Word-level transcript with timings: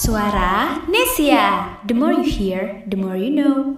Suara 0.00 0.80
Nesia. 0.88 1.76
The 1.84 1.92
more 1.92 2.16
you 2.16 2.24
hear, 2.24 2.80
the 2.88 2.96
more 2.96 3.20
you 3.20 3.28
know. 3.28 3.76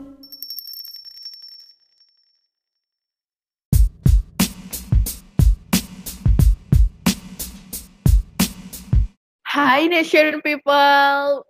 Hi 9.51 9.91
Nation 9.91 10.39
people. 10.47 11.43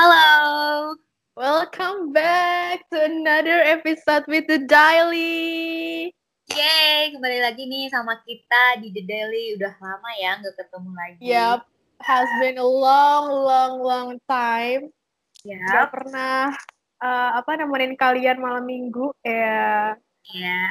Halo. 0.00 0.96
Welcome 1.36 2.16
back 2.16 2.88
to 2.88 2.96
another 2.96 3.60
episode 3.68 4.24
with 4.32 4.48
the 4.48 4.64
Daily. 4.64 6.08
Yeay, 6.48 7.12
kembali 7.12 7.44
lagi 7.44 7.68
nih 7.68 7.92
sama 7.92 8.16
kita 8.24 8.80
di 8.80 8.96
The 8.96 9.04
Daily. 9.04 9.60
Udah 9.60 9.76
lama 9.76 10.10
ya 10.16 10.40
nggak 10.40 10.56
ketemu 10.56 10.90
lagi. 10.96 11.20
Yep, 11.20 11.60
has 12.00 12.28
been 12.42 12.58
a 12.58 12.66
long, 12.66 13.30
long, 13.30 13.74
long 13.80 14.10
time. 14.28 14.90
Ya. 15.46 15.62
Gak 15.62 15.88
pernah 15.94 16.52
uh, 17.00 17.30
apa 17.38 17.60
nemenin 17.60 17.94
kalian 17.94 18.42
malam 18.42 18.66
minggu 18.66 19.14
ya. 19.22 19.94
Ya. 20.34 20.62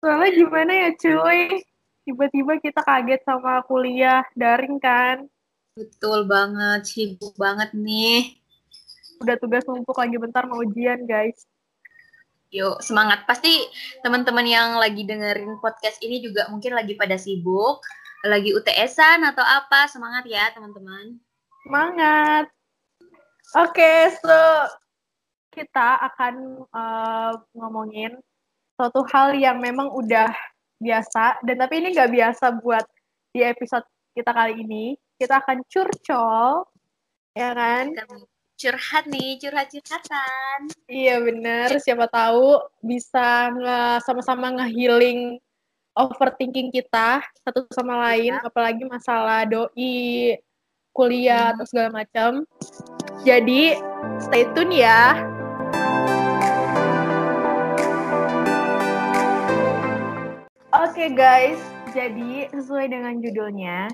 Soalnya 0.00 0.30
gimana 0.32 0.72
ya 0.72 0.90
cuy? 0.96 1.60
Tiba-tiba 2.08 2.56
kita 2.58 2.80
kaget 2.80 3.20
sama 3.22 3.60
kuliah 3.68 4.24
daring 4.32 4.80
kan. 4.80 5.28
Betul 5.76 6.24
banget, 6.26 6.88
sibuk 6.88 7.36
banget 7.36 7.70
nih. 7.76 8.40
Udah 9.20 9.36
tugas 9.36 9.68
numpuk 9.68 10.00
lagi 10.00 10.16
bentar 10.16 10.48
mau 10.48 10.64
ujian 10.64 11.04
guys. 11.04 11.44
Yuk, 12.50 12.82
semangat. 12.82 13.28
Pasti 13.30 13.52
teman-teman 14.02 14.42
yang 14.42 14.68
lagi 14.80 15.06
dengerin 15.06 15.62
podcast 15.62 16.02
ini 16.02 16.18
juga 16.18 16.50
mungkin 16.50 16.74
lagi 16.74 16.98
pada 16.98 17.14
sibuk, 17.14 17.78
lagi 18.26 18.50
UTS-an 18.52 19.24
atau 19.24 19.44
apa. 19.44 19.88
Semangat 19.88 20.24
ya, 20.28 20.52
teman-teman. 20.52 21.16
Semangat. 21.64 22.46
Oke, 23.58 23.82
okay, 23.82 23.98
so 24.14 24.38
kita 25.50 25.98
akan 26.06 26.64
uh, 26.70 27.34
ngomongin 27.58 28.14
suatu 28.78 29.02
hal 29.10 29.34
yang 29.34 29.58
memang 29.58 29.90
udah 29.90 30.30
biasa, 30.80 31.42
dan 31.44 31.60
tapi 31.60 31.82
ini 31.82 31.92
nggak 31.92 32.14
biasa 32.14 32.56
buat 32.62 32.86
di 33.34 33.42
episode 33.42 33.84
kita 34.14 34.30
kali 34.30 34.62
ini. 34.62 34.94
Kita 35.20 35.42
akan 35.42 35.60
curcol, 35.68 36.64
ya 37.36 37.52
kan? 37.52 37.92
curhat 38.60 39.08
nih, 39.08 39.40
curhat-curhatan. 39.40 40.68
Iya 40.84 41.16
bener, 41.24 41.80
siapa 41.80 42.04
tahu 42.12 42.60
bisa 42.84 43.48
nge 43.56 44.04
sama-sama 44.04 44.52
ngehealing 44.52 45.40
overthinking 45.94 46.70
kita 46.70 47.24
satu 47.42 47.66
sama 47.74 48.10
lain, 48.10 48.38
ya. 48.38 48.44
apalagi 48.46 48.86
masalah 48.86 49.42
doi, 49.46 50.38
kuliah 50.94 51.50
hmm. 51.50 51.52
atau 51.56 51.64
segala 51.66 51.90
macam. 52.02 52.30
Jadi 53.26 53.76
stay 54.22 54.46
tune 54.54 54.74
ya. 54.74 55.18
Oke 60.70 61.06
okay, 61.06 61.08
guys, 61.12 61.60
jadi 61.92 62.48
sesuai 62.54 62.86
dengan 62.88 63.18
judulnya, 63.18 63.90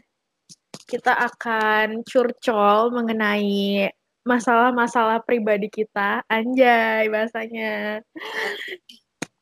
kita 0.87 1.13
akan 1.13 2.05
curcol 2.05 2.93
mengenai 2.95 3.91
masalah-masalah 4.27 5.23
pribadi 5.25 5.71
kita, 5.73 6.23
anjay 6.29 7.09
bahasanya. 7.09 8.05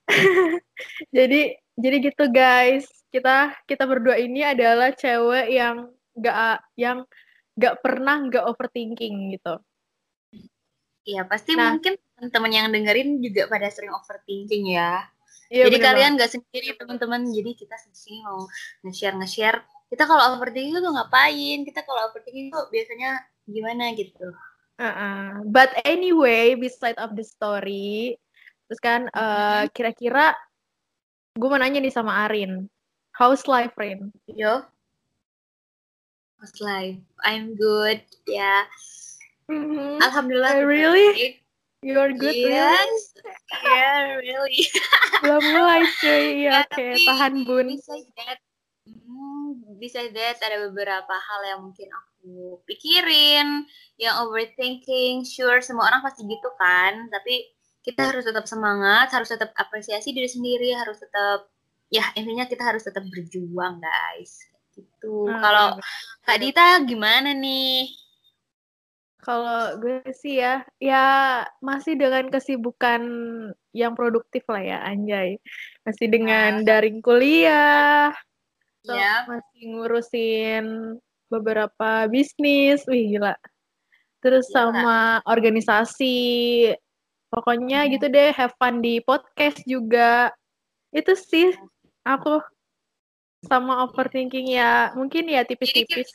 jadi 1.16 1.56
jadi 1.74 1.96
gitu 2.10 2.24
guys, 2.30 2.86
kita 3.10 3.54
kita 3.66 3.84
berdua 3.86 4.18
ini 4.18 4.46
adalah 4.46 4.94
cewek 4.94 5.50
yang 5.50 5.90
gak 6.14 6.62
yang 6.78 7.02
gak 7.58 7.82
pernah 7.82 8.22
gak 8.30 8.46
overthinking 8.46 9.34
gitu. 9.34 9.58
Iya 11.04 11.28
pasti 11.28 11.52
nah, 11.52 11.76
mungkin 11.76 12.00
teman-teman 12.16 12.50
yang 12.50 12.66
dengerin 12.72 13.20
juga 13.20 13.50
pada 13.50 13.68
sering 13.68 13.92
overthinking 13.92 14.72
ya. 14.72 15.04
Iya, 15.52 15.68
jadi 15.68 15.76
kalian 15.76 16.16
banget. 16.16 16.20
gak 16.24 16.30
sendiri 16.40 16.68
teman-teman. 16.80 17.28
Jadi 17.28 17.50
kita 17.52 17.76
sini 17.92 18.24
mau 18.24 18.48
nge-share 18.86 19.16
nge-share. 19.20 19.58
Kita 19.92 20.08
kalau 20.08 20.34
overthinking 20.34 20.80
tuh 20.80 20.92
ngapain? 20.94 21.58
Kita 21.68 21.80
kalau 21.84 22.08
overthinking 22.08 22.48
tuh 22.48 22.64
biasanya 22.72 23.20
gimana 23.44 23.92
gitu. 23.92 24.32
Uh-uh. 24.80 25.44
But 25.46 25.70
anyway, 25.86 26.56
beside 26.58 26.98
of 26.98 27.14
the 27.14 27.22
story, 27.22 28.18
terus 28.66 28.80
kan 28.82 29.06
uh, 29.14 29.68
kira-kira 29.70 30.34
gue 31.34 31.48
mau 31.50 31.58
nanya 31.58 31.82
nih 31.82 31.90
sama 31.90 32.30
Arin, 32.30 32.70
how's 33.18 33.50
life, 33.50 33.74
Rin? 33.74 34.14
Yo, 34.30 34.62
how's 36.38 36.54
life? 36.62 37.02
I'm 37.26 37.58
good, 37.58 38.06
ya. 38.30 38.38
Yeah. 38.38 38.62
Mm-hmm. 39.50 39.98
Alhamdulillah. 39.98 40.62
Uh, 40.62 40.64
really? 40.64 41.42
You're 41.82 42.14
good, 42.14 42.38
yes. 42.38 42.86
really? 43.18 43.66
Yeah, 43.66 44.14
really. 44.22 44.62
Belum 45.26 45.42
mulai 45.58 45.82
cuy, 45.98 46.46
ya, 46.46 46.62
oke, 46.62 46.70
okay. 46.70 47.02
tahan 47.02 47.42
bun. 47.42 47.66
Besides 47.66 48.08
that, 48.14 48.38
hmm, 48.86 49.50
besides 49.82 50.14
that 50.14 50.38
ada 50.38 50.70
beberapa 50.70 51.14
hal 51.18 51.40
yang 51.50 51.60
mungkin 51.66 51.90
aku 51.90 52.62
pikirin, 52.70 53.66
yang 53.98 54.14
overthinking, 54.22 55.26
sure 55.26 55.58
semua 55.58 55.90
orang 55.90 56.06
pasti 56.06 56.22
gitu 56.30 56.50
kan, 56.62 57.10
tapi 57.10 57.53
kita 57.84 58.00
harus 58.00 58.24
tetap 58.24 58.48
semangat, 58.48 59.12
harus 59.12 59.28
tetap 59.28 59.52
apresiasi 59.54 60.16
diri 60.16 60.26
sendiri, 60.26 60.72
harus 60.72 60.96
tetap 60.96 61.52
ya 61.92 62.08
intinya 62.16 62.48
kita 62.48 62.64
harus 62.64 62.82
tetap 62.82 63.04
berjuang 63.12 63.78
guys. 63.78 64.40
Gitu. 64.72 65.28
Hmm. 65.28 65.38
Kalau 65.38 65.66
Kak 66.24 66.38
Dita 66.40 66.80
gimana 66.82 67.36
nih? 67.36 67.92
Kalau 69.24 69.80
gue 69.80 70.04
sih 70.12 70.36
ya, 70.36 70.64
ya 70.76 71.40
masih 71.64 71.96
dengan 71.96 72.28
kesibukan 72.28 73.00
yang 73.72 73.96
produktif 73.96 74.44
lah 74.52 74.60
ya, 74.60 74.78
anjay. 74.84 75.40
Masih 75.88 76.12
dengan 76.12 76.60
ah. 76.60 76.64
daring 76.64 77.00
kuliah, 77.00 78.12
yeah. 78.84 79.24
masih 79.24 79.62
ngurusin 79.72 80.64
beberapa 81.32 82.04
bisnis, 82.12 82.84
wih 82.84 83.16
gila. 83.16 83.32
Terus 84.20 84.44
gila. 84.52 84.56
sama 84.60 84.98
organisasi, 85.24 86.68
pokoknya 87.34 87.82
hmm. 87.84 87.90
gitu 87.98 88.06
deh, 88.06 88.30
have 88.30 88.54
fun 88.62 88.78
di 88.78 89.02
podcast 89.02 89.58
juga. 89.66 90.30
Itu 90.94 91.18
sih 91.18 91.50
aku 92.06 92.38
sama 93.42 93.82
overthinking 93.90 94.54
ya, 94.54 94.94
mungkin 94.94 95.26
ya 95.26 95.42
tipis-tipis. 95.42 96.14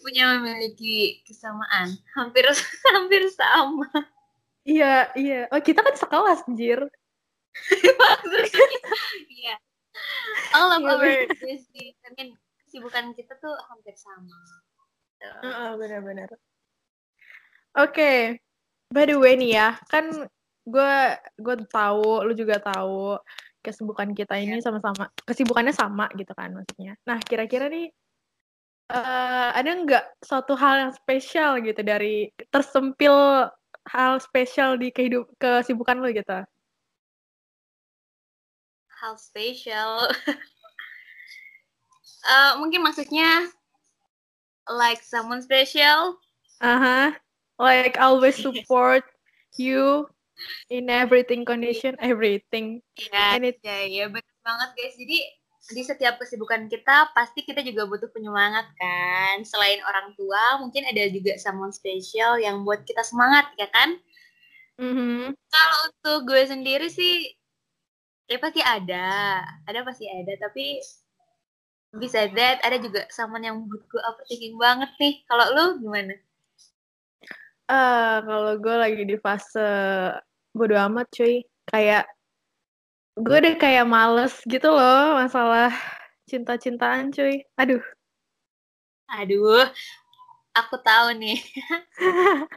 punya 0.00 0.40
memiliki 0.40 1.20
kesamaan, 1.28 1.92
hampir 2.16 2.48
hampir 2.96 3.20
sama. 3.36 3.84
Iya, 4.64 5.12
iya. 5.12 5.44
Oh, 5.52 5.60
kita 5.60 5.84
kan 5.84 5.92
sekelas, 5.92 6.46
anjir. 6.48 6.80
Iya. 9.28 9.56
All 10.56 10.70
of 10.72 10.86
our 10.86 11.04
business, 11.28 11.68
I 12.06 12.08
mean, 12.16 12.32
kesibukan 12.64 13.12
kita 13.12 13.36
tuh 13.40 13.52
hampir 13.68 13.92
sama. 13.98 14.36
Uh, 15.44 15.76
benar-benar. 15.76 16.32
Oke, 17.76 17.92
okay. 17.92 18.18
by 18.88 19.04
the 19.04 19.20
way 19.20 19.36
nih 19.36 19.60
ya, 19.60 19.68
kan 19.92 20.08
gue 20.66 20.94
gue 21.40 21.54
tahu, 21.68 22.24
lu 22.26 22.32
juga 22.36 22.60
tahu 22.60 23.16
kesibukan 23.60 24.16
kita 24.16 24.40
ini 24.40 24.58
iya. 24.58 24.64
sama-sama, 24.64 25.12
kesibukannya 25.28 25.74
sama 25.76 26.08
gitu 26.16 26.32
kan 26.32 26.52
maksudnya. 26.56 26.96
Nah, 27.04 27.20
kira-kira 27.20 27.68
nih 27.68 27.92
uh, 28.90 29.50
ada 29.52 29.70
nggak 29.70 30.04
suatu 30.24 30.56
hal 30.56 30.88
yang 30.88 30.92
spesial 30.96 31.60
gitu 31.60 31.80
dari 31.84 32.32
tersempil 32.48 33.46
hal 33.88 34.12
spesial 34.20 34.76
di 34.76 34.88
kehidup 34.92 35.28
kesibukan 35.36 36.00
lu 36.00 36.10
gitu? 36.12 36.40
Hal 39.00 39.14
spesial. 39.16 40.08
uh, 42.28 42.52
mungkin 42.60 42.84
maksudnya 42.84 43.48
like 44.68 45.00
someone 45.00 45.40
special. 45.40 46.20
Uh-huh. 46.60 47.12
Like 47.60 47.96
always 48.00 48.36
support 48.40 49.04
you 49.56 50.08
in 50.68 50.90
everything 50.90 51.42
condition, 51.42 51.96
everything. 52.00 52.84
Ya, 52.96 53.38
it... 53.40 53.58
ya, 53.60 53.86
ya 53.86 54.04
betul 54.08 54.38
banget 54.42 54.70
guys. 54.76 54.96
Jadi 54.96 55.18
di 55.70 55.82
setiap 55.86 56.18
kesibukan 56.18 56.66
kita 56.66 57.14
pasti 57.14 57.46
kita 57.46 57.62
juga 57.62 57.86
butuh 57.86 58.10
penyemangat 58.10 58.66
kan. 58.74 59.44
Selain 59.46 59.78
orang 59.86 60.16
tua, 60.18 60.58
mungkin 60.58 60.86
ada 60.88 61.06
juga 61.12 61.38
someone 61.38 61.70
special 61.70 62.40
yang 62.40 62.66
buat 62.66 62.82
kita 62.82 63.04
semangat 63.06 63.52
ya 63.60 63.68
kan? 63.70 63.96
Mm-hmm. 64.80 65.36
Kalau 65.36 65.78
untuk 65.92 66.18
gue 66.32 66.42
sendiri 66.48 66.88
sih, 66.88 67.36
ya 68.26 68.40
pasti 68.40 68.64
ada, 68.64 69.44
ada 69.68 69.84
pasti 69.84 70.08
ada. 70.08 70.32
Tapi 70.40 70.80
bisa 71.90 72.30
that 72.30 72.62
ada 72.62 72.78
juga 72.78 73.02
someone 73.10 73.42
yang 73.42 73.66
buat 73.66 73.82
gue 73.90 74.02
overthinking 74.06 74.54
banget 74.54 74.90
nih 75.02 75.14
kalau 75.26 75.46
lu 75.50 75.66
gimana 75.82 76.14
uh, 77.66 78.22
kalau 78.22 78.54
gue 78.62 78.76
lagi 78.78 79.02
di 79.02 79.16
fase 79.18 79.66
bodo 80.56 80.74
amat 80.76 81.06
cuy 81.14 81.44
kayak 81.70 82.04
gue 83.20 83.36
udah 83.36 83.56
kayak 83.58 83.86
males 83.86 84.38
gitu 84.46 84.68
loh 84.70 85.18
masalah 85.18 85.70
cinta-cintaan 86.26 87.10
cuy 87.12 87.42
aduh 87.58 87.82
aduh 89.10 89.66
aku 90.54 90.76
tahu 90.82 91.14
nih. 91.18 91.38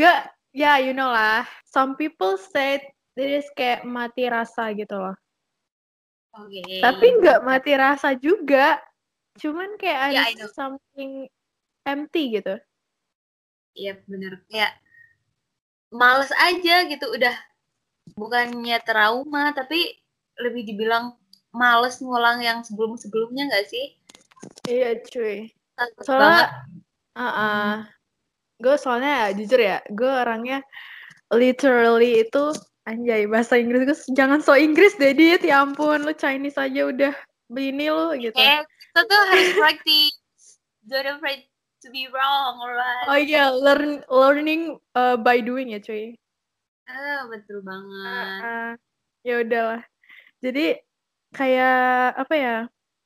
Gak, 0.00 0.20
ya 0.50 0.82
you 0.82 0.92
know 0.96 1.10
lah. 1.10 1.46
Some 1.68 1.94
people 1.94 2.34
said 2.38 2.82
this 3.14 3.46
kayak 3.54 3.86
mati 3.86 4.26
rasa 4.26 4.74
gitu 4.74 4.96
loh. 4.98 5.16
Oke. 6.34 6.62
Tapi 6.82 7.06
nggak 7.20 7.40
mati 7.42 7.72
rasa 7.74 8.14
juga. 8.14 8.78
Cuman 9.38 9.78
kayak 9.78 10.00
Ya, 10.14 10.22
ada 10.30 10.46
know. 10.46 10.50
something 10.54 11.26
empty 11.86 12.38
gitu. 12.38 12.54
Iya 13.78 13.98
bener. 14.06 14.42
Kayak 14.50 14.74
males 15.90 16.30
aja 16.38 16.86
gitu. 16.86 17.06
Udah 17.10 17.34
bukannya 18.14 18.78
trauma, 18.82 19.54
tapi 19.54 19.98
lebih 20.40 20.66
dibilang 20.66 21.14
males 21.50 21.98
ngulang 21.98 22.40
yang 22.40 22.62
sebelum-sebelumnya 22.62 23.50
nggak 23.50 23.66
sih? 23.68 23.86
Iya 24.70 25.02
cuy. 25.04 25.50
Takut. 25.76 26.04
Soalnya, 26.06 26.46
uh 27.18 27.78
gue 28.60 28.76
soalnya 28.76 29.12
ya, 29.24 29.28
jujur 29.40 29.60
ya, 29.60 29.78
gue 29.88 30.12
orangnya 30.12 30.60
literally 31.32 32.20
itu 32.20 32.52
anjay 32.84 33.24
bahasa 33.24 33.56
Inggris 33.56 33.88
gue 33.88 33.98
jangan 34.12 34.44
so 34.44 34.52
Inggris 34.52 35.00
deh 35.00 35.16
Dit, 35.16 35.48
ya 35.48 35.64
ampun 35.64 36.04
lu 36.04 36.12
Chinese 36.12 36.60
aja 36.60 36.92
udah 36.92 37.14
begini 37.48 37.88
lu 37.88 38.12
gitu. 38.20 38.36
Eh, 38.36 38.60
kita 38.60 39.00
tuh 39.08 39.20
harus 39.32 39.48
practice. 39.56 40.16
Don't 40.84 41.08
afraid 41.08 41.49
to 41.80 41.88
be 41.92 42.06
wrong, 42.12 42.60
alright? 42.60 43.06
Oh 43.08 43.18
iya, 43.18 43.50
learn 43.52 44.04
learning 44.08 44.76
uh, 44.94 45.16
by 45.16 45.40
doing 45.40 45.72
ya 45.72 45.80
cuy. 45.80 46.16
Ah, 46.90 47.24
betul 47.28 47.64
banget. 47.64 48.40
Uh, 48.42 48.72
ya 49.24 49.34
udahlah. 49.40 49.82
Jadi 50.40 50.76
kayak 51.32 52.20
apa 52.20 52.34
ya? 52.36 52.56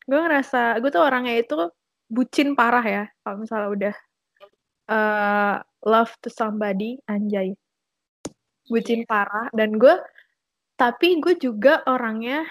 Gue 0.05 0.21
ngerasa 0.21 0.79
gue 0.83 0.91
tuh 0.93 1.05
orangnya 1.05 1.41
itu 1.41 1.57
bucin 2.09 2.53
parah 2.57 2.85
ya. 2.85 3.05
Kalau 3.25 3.37
misalnya 3.41 3.69
udah 3.71 3.95
uh, 4.91 5.57
love 5.85 6.13
to 6.25 6.29
somebody, 6.33 6.99
anjay. 7.09 7.53
Bucin 8.69 9.05
parah. 9.05 9.53
Dan 9.53 9.77
gue, 9.77 9.95
tapi 10.81 11.21
gue 11.21 11.37
juga 11.37 11.85
orangnya 11.85 12.49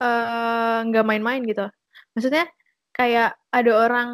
eh, 0.00 0.78
nggak 0.84 1.06
main-main 1.08 1.40
gitu. 1.48 1.64
Maksudnya 2.12 2.44
kayak 2.92 3.40
ada 3.48 3.72
orang, 3.72 4.10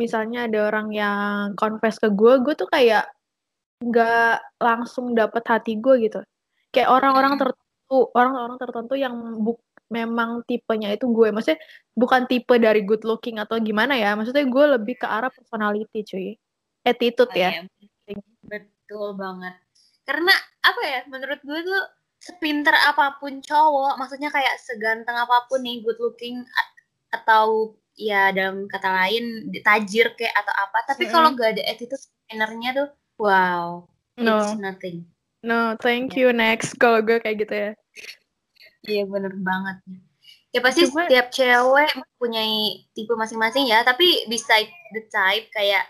misalnya 0.00 0.48
ada 0.48 0.72
orang 0.72 0.88
yang 0.96 1.52
confess 1.60 2.00
ke 2.00 2.08
gue, 2.08 2.40
gue 2.40 2.54
tuh 2.56 2.68
kayak 2.72 3.04
nggak 3.84 4.56
langsung 4.56 5.12
dapet 5.12 5.44
hati 5.44 5.76
gue 5.76 6.08
gitu. 6.08 6.20
Kayak 6.72 6.88
orang-orang 6.88 7.36
Hmm. 7.36 7.40
tertentu, 7.44 7.98
orang-orang 8.16 8.56
tertentu 8.56 8.94
yang 8.96 9.14
buk 9.44 9.60
memang 9.90 10.40
tipenya 10.48 10.94
itu 10.94 11.10
gue. 11.10 11.28
Maksudnya 11.34 11.60
bukan 11.98 12.24
tipe 12.30 12.54
dari 12.56 12.80
good 12.86 13.02
looking 13.04 13.36
atau 13.42 13.58
gimana 13.60 13.98
ya. 13.98 14.14
Maksudnya 14.16 14.46
gue 14.46 14.64
lebih 14.78 14.96
ke 15.02 15.06
arah 15.06 15.28
personality 15.28 16.00
cuy. 16.06 16.28
Attitude 16.86 17.28
Oh, 17.28 17.36
ya. 17.36 17.60
iya, 17.60 18.16
Betul 18.46 19.18
banget. 19.18 19.58
Karena 20.06 20.32
apa 20.64 20.80
ya, 20.86 21.00
menurut 21.10 21.42
gue 21.44 21.60
tuh 21.60 21.82
sepinter 22.20 22.72
apa 22.72 23.16
pun 23.18 23.40
cowok, 23.40 23.96
maksudnya 23.98 24.30
kayak 24.30 24.60
seganteng 24.62 25.16
apa 25.16 25.48
pun 25.48 25.60
nih, 25.64 25.80
good 25.82 25.98
looking 25.98 26.44
atau 27.10 27.74
ya 28.00 28.32
dalam 28.32 28.64
kata 28.64 28.88
lain 28.88 29.52
tajir 29.60 30.16
kayak 30.16 30.32
atau 30.32 30.54
apa, 30.56 30.78
tapi 30.88 31.04
kalau 31.12 31.36
gak 31.36 31.52
ada 31.60 31.62
attitude 31.68 32.00
innernya 32.32 32.70
tuh, 32.72 32.88
wow, 33.20 33.84
No, 34.16 34.40
it's 34.40 34.56
nothing. 34.56 35.04
no, 35.44 35.76
thank 35.84 36.16
you 36.16 36.32
next. 36.32 36.80
Kalau 36.80 37.04
gue 37.04 37.20
kayak 37.20 37.44
gitu 37.44 37.54
ya. 37.54 37.70
Iya 38.88 39.04
bener 39.04 39.36
banget. 39.36 39.76
Ya 40.50 40.60
pasti 40.64 40.88
Cuma- 40.88 41.04
setiap 41.04 41.28
cewek 41.28 41.92
mempunyai 41.94 42.88
tipe 42.96 43.12
masing-masing 43.12 43.68
ya, 43.68 43.84
tapi 43.84 44.24
beside 44.26 44.72
the 44.96 45.04
type 45.12 45.52
kayak 45.52 45.84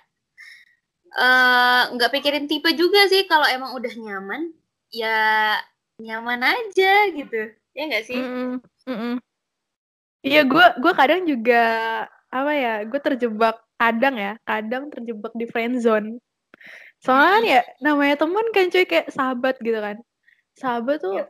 eh, 1.10 1.82
nggak 1.94 2.10
pikirin 2.10 2.46
tipe 2.50 2.70
juga 2.74 3.06
sih 3.10 3.26
kalau 3.26 3.46
emang 3.46 3.74
udah 3.74 3.90
nyaman, 3.94 4.50
ya 4.90 5.58
nyaman 5.98 6.42
aja 6.42 7.10
gitu. 7.14 7.50
Ya 7.74 7.82
nggak 7.86 8.04
sih? 8.06 8.18
Mm-mm, 8.18 8.58
mm-mm. 8.86 9.14
Iya, 10.20 10.44
gue 10.44 10.66
gue 10.84 10.92
kadang 10.92 11.24
juga 11.24 11.62
apa 12.28 12.52
ya? 12.52 12.74
Gue 12.84 13.00
terjebak 13.00 13.56
kadang 13.80 14.14
ya, 14.20 14.32
kadang 14.44 14.92
terjebak 14.92 15.32
di 15.32 15.46
friend 15.48 15.80
zone. 15.80 16.20
Soalnya 17.00 17.32
kan 17.32 17.44
ya 17.48 17.62
namanya 17.80 18.14
teman 18.20 18.46
kan 18.52 18.68
cuy 18.68 18.84
kayak 18.84 19.08
sahabat 19.08 19.56
gitu 19.64 19.80
kan. 19.80 19.96
Sahabat 20.60 21.00
tuh 21.00 21.24
Yap. 21.24 21.28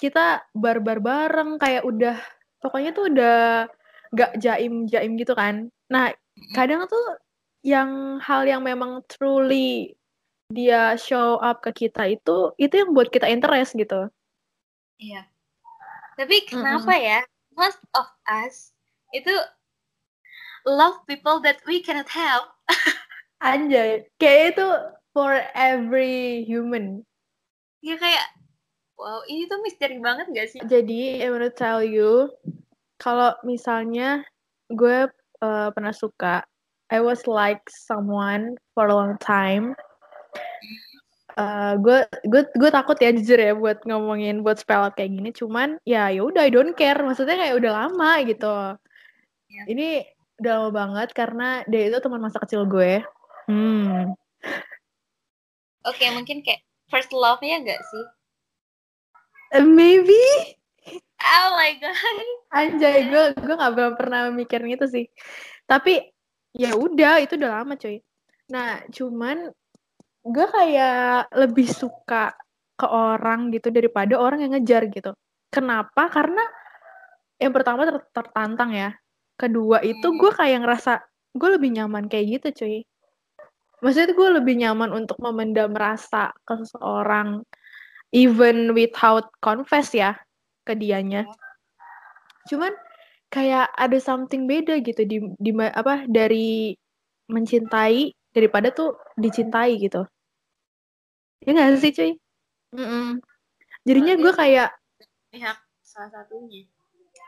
kita 0.00 0.26
barbar 0.56 0.98
bareng 1.04 1.60
kayak 1.60 1.84
udah 1.84 2.16
pokoknya 2.64 2.90
tuh 2.96 3.12
udah 3.12 3.68
gak 4.16 4.32
jaim 4.40 4.88
jaim 4.88 5.12
gitu 5.20 5.36
kan. 5.36 5.68
Nah 5.92 6.08
kadang 6.56 6.88
tuh 6.88 7.20
yang 7.60 8.16
hal 8.24 8.48
yang 8.48 8.64
memang 8.64 9.04
truly 9.04 9.92
dia 10.48 10.96
show 10.96 11.36
up 11.38 11.60
ke 11.60 11.86
kita 11.86 12.08
itu 12.08 12.56
itu 12.56 12.74
yang 12.80 12.96
buat 12.96 13.12
kita 13.12 13.28
interest 13.28 13.76
gitu. 13.76 14.08
Iya. 14.96 15.28
Tapi 16.16 16.48
kenapa 16.48 16.96
ya 16.96 17.20
most 17.54 17.80
of 17.96 18.06
us 18.28 18.74
itu 19.10 19.32
love 20.66 21.02
people 21.06 21.40
that 21.42 21.58
we 21.66 21.82
cannot 21.82 22.08
help? 22.10 22.52
Anjay, 23.40 24.04
kayak 24.20 24.56
itu 24.56 24.68
for 25.16 25.40
every 25.56 26.44
human. 26.44 27.02
Ya 27.80 27.96
kayak 27.96 28.26
wow 29.00 29.24
ini 29.24 29.48
tuh 29.48 29.64
misteri 29.64 29.96
banget 29.96 30.28
gak 30.36 30.48
sih? 30.52 30.60
Jadi, 30.60 31.24
I 31.24 31.32
wanna 31.32 31.48
tell 31.48 31.80
you, 31.80 32.28
kalau 33.00 33.32
misalnya 33.48 34.20
gue 34.68 35.08
uh, 35.40 35.68
pernah 35.72 35.96
suka, 35.96 36.44
I 36.92 37.00
was 37.00 37.24
like 37.24 37.64
someone 37.72 38.60
for 38.76 38.92
a 38.92 38.94
long 38.94 39.16
time. 39.22 39.72
Uh, 41.40 41.72
gue 41.80 41.98
gue 42.28 42.42
gue 42.52 42.70
takut 42.70 43.00
ya 43.00 43.16
jujur 43.16 43.40
ya 43.40 43.56
buat 43.56 43.80
ngomongin 43.88 44.44
buat 44.44 44.60
spell 44.60 44.84
out 44.84 44.92
kayak 44.92 45.16
gini. 45.16 45.32
Cuman 45.32 45.80
ya 45.88 46.12
ya 46.12 46.20
udah 46.20 46.44
I 46.44 46.52
don't 46.52 46.76
care. 46.76 47.00
Maksudnya 47.00 47.40
kayak 47.40 47.56
udah 47.56 47.72
lama 47.72 48.12
gitu. 48.28 48.56
Ya. 49.48 49.62
Ini 49.64 50.04
udah 50.44 50.52
lama 50.60 50.70
banget 50.76 51.08
karena 51.16 51.64
dia 51.64 51.88
itu 51.88 51.96
teman 52.04 52.20
masa 52.20 52.44
kecil 52.44 52.68
gue. 52.68 53.00
Hmm. 53.48 54.12
Oke 55.88 56.04
mungkin 56.12 56.44
kayak 56.44 56.60
first 56.92 57.08
love-nya 57.16 57.64
gak 57.64 57.80
sih? 57.80 58.04
Uh, 59.56 59.64
maybe 59.64 60.20
Oh 61.20 61.52
my 61.52 61.76
god. 61.76 62.26
Anjay, 62.56 63.12
gue 63.12 63.24
gue 63.36 63.54
nggak 63.54 63.74
belum 63.76 63.94
pernah 64.00 64.32
mikirin 64.32 64.72
itu 64.72 64.88
sih. 64.88 65.06
Tapi 65.68 66.00
ya 66.56 66.72
udah, 66.74 67.20
itu 67.20 67.36
udah 67.36 67.60
lama 67.60 67.76
coy. 67.76 68.00
Nah, 68.48 68.82
cuman 68.88 69.52
gue 70.20 70.46
kayak 70.52 71.32
lebih 71.32 71.68
suka 71.68 72.36
ke 72.76 72.86
orang 72.88 73.52
gitu 73.52 73.68
daripada 73.72 74.16
orang 74.16 74.44
yang 74.44 74.52
ngejar 74.56 74.88
gitu. 74.88 75.12
Kenapa? 75.52 76.08
Karena 76.08 76.40
yang 77.40 77.52
pertama 77.52 77.88
ter- 77.88 78.08
tertantang 78.12 78.72
ya. 78.72 78.90
Kedua 79.36 79.80
itu 79.80 80.12
gue 80.16 80.32
kayak 80.32 80.64
ngerasa 80.64 81.00
gue 81.36 81.48
lebih 81.56 81.70
nyaman 81.76 82.08
kayak 82.08 82.40
gitu 82.40 82.64
cuy. 82.64 82.78
Maksudnya 83.80 84.12
gue 84.12 84.28
lebih 84.40 84.54
nyaman 84.60 84.92
untuk 84.92 85.16
memendam 85.24 85.72
rasa 85.72 86.36
ke 86.44 86.52
seseorang 86.60 87.40
even 88.12 88.76
without 88.76 89.32
confess 89.40 89.96
ya 89.96 90.20
ke 90.68 90.76
dianya. 90.76 91.24
Cuman 92.44 92.76
kayak 93.32 93.72
ada 93.72 93.98
something 94.02 94.44
beda 94.44 94.84
gitu 94.84 95.06
di 95.08 95.16
di 95.40 95.50
apa 95.56 96.04
dari 96.04 96.76
mencintai 97.30 98.19
daripada 98.30 98.70
tuh 98.70 98.98
dicintai 99.18 99.76
gitu. 99.78 100.06
Ya 101.42 101.50
nggak 101.56 101.80
sih 101.80 101.92
cuy? 101.94 102.12
Mm-mm. 102.76 103.18
Jadinya 103.88 104.14
Berarti- 104.18 104.24
gue 104.24 104.32
kayak 104.36 104.70
Pihak 105.30 105.58
salah 105.86 106.10
satunya. 106.10 106.66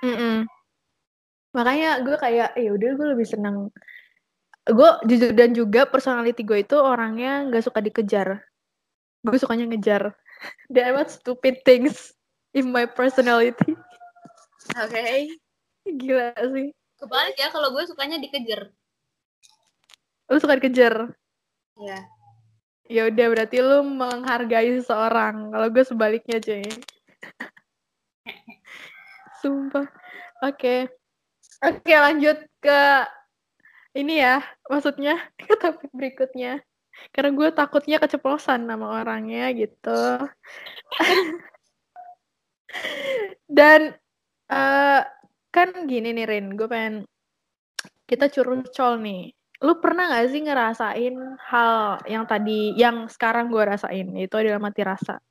Mm-mm. 0.02 0.44
Makanya 1.54 2.02
gue 2.02 2.16
kayak, 2.18 2.56
ya 2.59 2.71
udah 2.75 2.90
gue 2.99 3.06
lebih 3.14 3.26
senang. 3.28 3.71
Gue 4.66 4.90
jujur 5.06 5.30
dan 5.35 5.54
juga 5.54 5.87
personality 5.87 6.42
gue 6.47 6.62
itu 6.62 6.75
orangnya 6.78 7.47
nggak 7.50 7.62
suka 7.66 7.78
dikejar. 7.82 8.42
Gue 9.23 9.38
sukanya 9.38 9.71
ngejar. 9.71 10.14
There 10.75 10.90
are 10.90 11.06
stupid 11.06 11.62
things 11.62 12.11
in 12.50 12.75
my 12.75 12.87
personality. 12.90 13.78
Oke. 14.75 15.35
Gila 16.02 16.35
sih. 16.38 16.75
Kebalik 16.99 17.37
ya 17.38 17.49
kalau 17.50 17.75
gue 17.75 17.85
sukanya 17.87 18.18
dikejar. 18.18 18.71
Lu 20.32 20.40
suka 20.40 20.56
dikejar. 20.56 21.12
Ya. 21.76 22.08
Ya 22.88 23.02
udah 23.12 23.26
berarti 23.36 23.60
lu 23.60 23.84
menghargai 23.84 24.80
seseorang. 24.80 25.52
Kalau 25.52 25.68
gue 25.68 25.84
sebaliknya 25.84 26.40
cuy. 26.40 26.64
Sumpah. 29.44 29.84
Oke. 30.40 30.88
Oke 31.60 31.92
lanjut 31.92 32.40
ke 32.64 32.80
ini 33.92 34.24
ya. 34.24 34.40
Maksudnya 34.72 35.20
ke 35.36 35.52
topik 35.60 35.92
berikutnya. 35.92 36.64
Karena 37.12 37.36
gue 37.36 37.52
takutnya 37.52 38.00
keceplosan 38.00 38.64
nama 38.64 39.04
orangnya 39.04 39.52
gitu. 39.52 40.16
Dan 43.52 43.92
eh 44.48 45.02
kan 45.52 45.68
gini 45.84 46.16
nih 46.16 46.24
Rin, 46.24 46.56
gue 46.56 46.64
pengen 46.64 47.04
kita 48.08 48.32
curcol 48.32 48.96
nih. 49.04 49.36
Lu 49.62 49.78
pernah 49.78 50.11
gak 50.11 50.35
sih 50.35 50.42
ngerasain 50.42 51.14
hal 51.38 52.02
yang 52.11 52.26
tadi 52.26 52.75
yang 52.75 53.07
sekarang 53.07 53.49
gue 53.49 53.62
rasain 53.62 54.11
itu 54.19 54.35
adalah 54.35 54.59
mati 54.59 54.83
rasa 54.83 55.23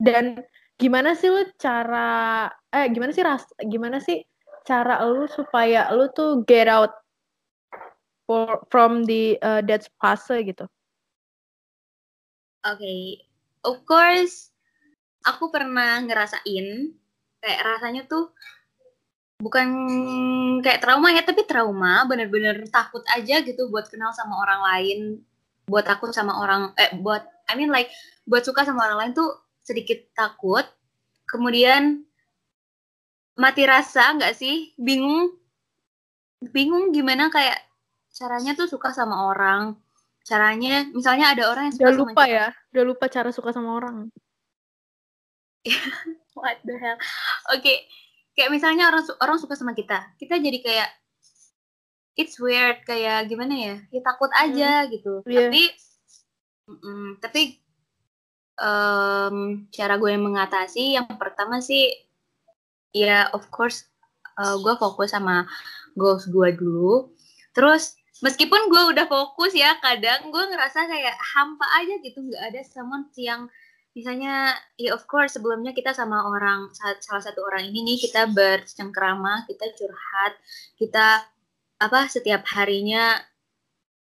dan 0.00 0.40
gimana 0.80 1.12
sih 1.12 1.28
lu 1.28 1.44
cara 1.60 2.48
eh 2.72 2.88
gimana 2.88 3.12
sih 3.12 3.20
ras 3.20 3.44
gimana 3.60 4.00
sih 4.00 4.24
cara 4.64 5.04
lu 5.04 5.28
supaya 5.28 5.92
lu 5.92 6.08
tuh 6.16 6.40
get 6.48 6.72
out 6.72 6.96
for, 8.24 8.64
from 8.72 9.04
the 9.04 9.36
uh, 9.44 9.60
that 9.60 9.84
fase 10.00 10.40
gitu 10.40 10.64
Oke, 12.60 12.76
okay. 12.76 13.04
of 13.64 13.80
course, 13.88 14.52
aku 15.24 15.48
pernah 15.48 15.96
ngerasain 16.04 16.92
kayak 17.40 17.60
rasanya 17.64 18.04
tuh 18.04 18.36
bukan 19.40 19.66
kayak 20.60 20.84
trauma 20.84 21.08
ya, 21.10 21.24
tapi 21.24 21.48
trauma. 21.48 22.04
Bener-bener 22.06 22.68
takut 22.68 23.02
aja 23.10 23.40
gitu 23.40 23.72
buat 23.72 23.88
kenal 23.88 24.12
sama 24.12 24.38
orang 24.44 24.60
lain, 24.62 24.98
buat 25.66 25.88
takut 25.88 26.12
sama 26.12 26.38
orang, 26.38 26.76
eh 26.76 26.92
buat, 27.00 27.24
I 27.48 27.56
mean 27.56 27.72
like 27.72 27.88
buat 28.28 28.44
suka 28.44 28.62
sama 28.62 28.86
orang 28.86 28.98
lain 29.00 29.12
tuh 29.16 29.30
sedikit 29.64 29.98
takut, 30.14 30.68
kemudian 31.26 32.04
mati 33.40 33.64
rasa 33.64 34.14
nggak 34.18 34.36
sih, 34.36 34.76
bingung, 34.76 35.34
bingung 36.52 36.92
gimana 36.92 37.32
kayak 37.32 37.56
caranya 38.12 38.52
tuh 38.58 38.68
suka 38.68 38.92
sama 38.92 39.30
orang, 39.30 39.78
caranya 40.26 40.84
misalnya 40.92 41.32
ada 41.32 41.48
orang 41.48 41.70
yang 41.70 41.74
suka 41.78 41.86
udah 41.88 41.96
lupa 41.96 42.22
sama 42.26 42.28
ya? 42.28 42.46
Udah 42.74 42.84
lupa 42.84 43.04
cara 43.08 43.30
suka 43.30 43.50
sama 43.54 43.70
orang? 43.78 43.96
What 46.38 46.58
the 46.66 46.74
hell? 46.76 46.98
Oke 47.54 47.60
okay. 47.60 47.78
Kayak 48.40 48.56
misalnya 48.56 48.88
orang 48.88 49.04
orang 49.20 49.36
suka 49.36 49.52
sama 49.52 49.76
kita 49.76 50.16
kita 50.16 50.40
jadi 50.40 50.58
kayak 50.64 50.88
it's 52.16 52.40
weird 52.40 52.80
kayak 52.88 53.28
gimana 53.28 53.52
ya 53.52 53.74
ya 53.92 54.00
takut 54.00 54.32
aja 54.32 54.88
hmm. 54.88 54.88
gitu 54.96 55.12
yeah. 55.28 55.44
tapi 55.44 55.62
mm, 56.72 57.10
tapi 57.20 57.42
um, 58.56 59.68
cara 59.68 60.00
gue 60.00 60.16
mengatasi 60.16 60.96
yang 60.96 61.04
pertama 61.20 61.60
sih 61.60 61.92
ya 62.96 63.28
of 63.36 63.44
course 63.52 63.84
uh, 64.40 64.56
gue 64.56 64.72
fokus 64.80 65.12
sama 65.12 65.44
goals 65.92 66.24
gue 66.24 66.56
dulu 66.56 67.12
terus 67.52 68.00
meskipun 68.24 68.72
gue 68.72 68.82
udah 68.96 69.04
fokus 69.04 69.52
ya 69.52 69.76
kadang 69.84 70.32
gue 70.32 70.44
ngerasa 70.48 70.88
kayak 70.88 71.16
hampa 71.36 71.68
aja 71.76 71.94
gitu 72.00 72.24
nggak 72.24 72.56
ada 72.56 72.60
someone 72.64 73.04
yang 73.20 73.52
misalnya 74.00 74.56
ya 74.80 74.96
of 74.96 75.04
course 75.04 75.36
sebelumnya 75.36 75.76
kita 75.76 75.92
sama 75.92 76.24
orang 76.24 76.72
salah 76.72 77.20
satu 77.20 77.44
orang 77.44 77.68
ini 77.68 77.84
nih 77.84 78.08
kita 78.08 78.32
bercengkrama 78.32 79.44
kita 79.44 79.68
curhat 79.76 80.40
kita 80.80 81.28
apa 81.76 82.08
setiap 82.08 82.40
harinya 82.48 83.20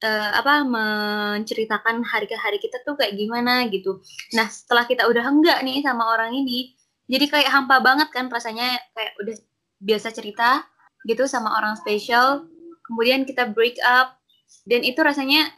uh, 0.05 0.31
apa 0.37 0.61
menceritakan 0.69 2.05
hari 2.05 2.29
ke 2.29 2.37
hari 2.37 2.61
kita 2.61 2.85
tuh 2.85 3.01
kayak 3.01 3.17
gimana 3.17 3.65
gitu. 3.73 4.05
Nah 4.37 4.49
setelah 4.53 4.85
kita 4.85 5.09
udah 5.09 5.25
enggak 5.25 5.59
nih 5.65 5.81
sama 5.81 6.13
orang 6.13 6.37
ini 6.37 6.77
jadi 7.09 7.25
kayak 7.29 7.49
hampa 7.49 7.81
banget 7.81 8.13
kan 8.13 8.29
rasanya 8.29 8.77
kayak 8.93 9.17
udah 9.25 9.37
biasa 9.81 10.13
cerita 10.13 10.69
gitu 11.09 11.25
sama 11.25 11.57
orang 11.57 11.81
spesial. 11.81 12.45
Kemudian 12.85 13.25
kita 13.25 13.49
break 13.53 13.81
up 13.85 14.21
dan 14.69 14.85
itu 14.85 15.01
rasanya 15.01 15.53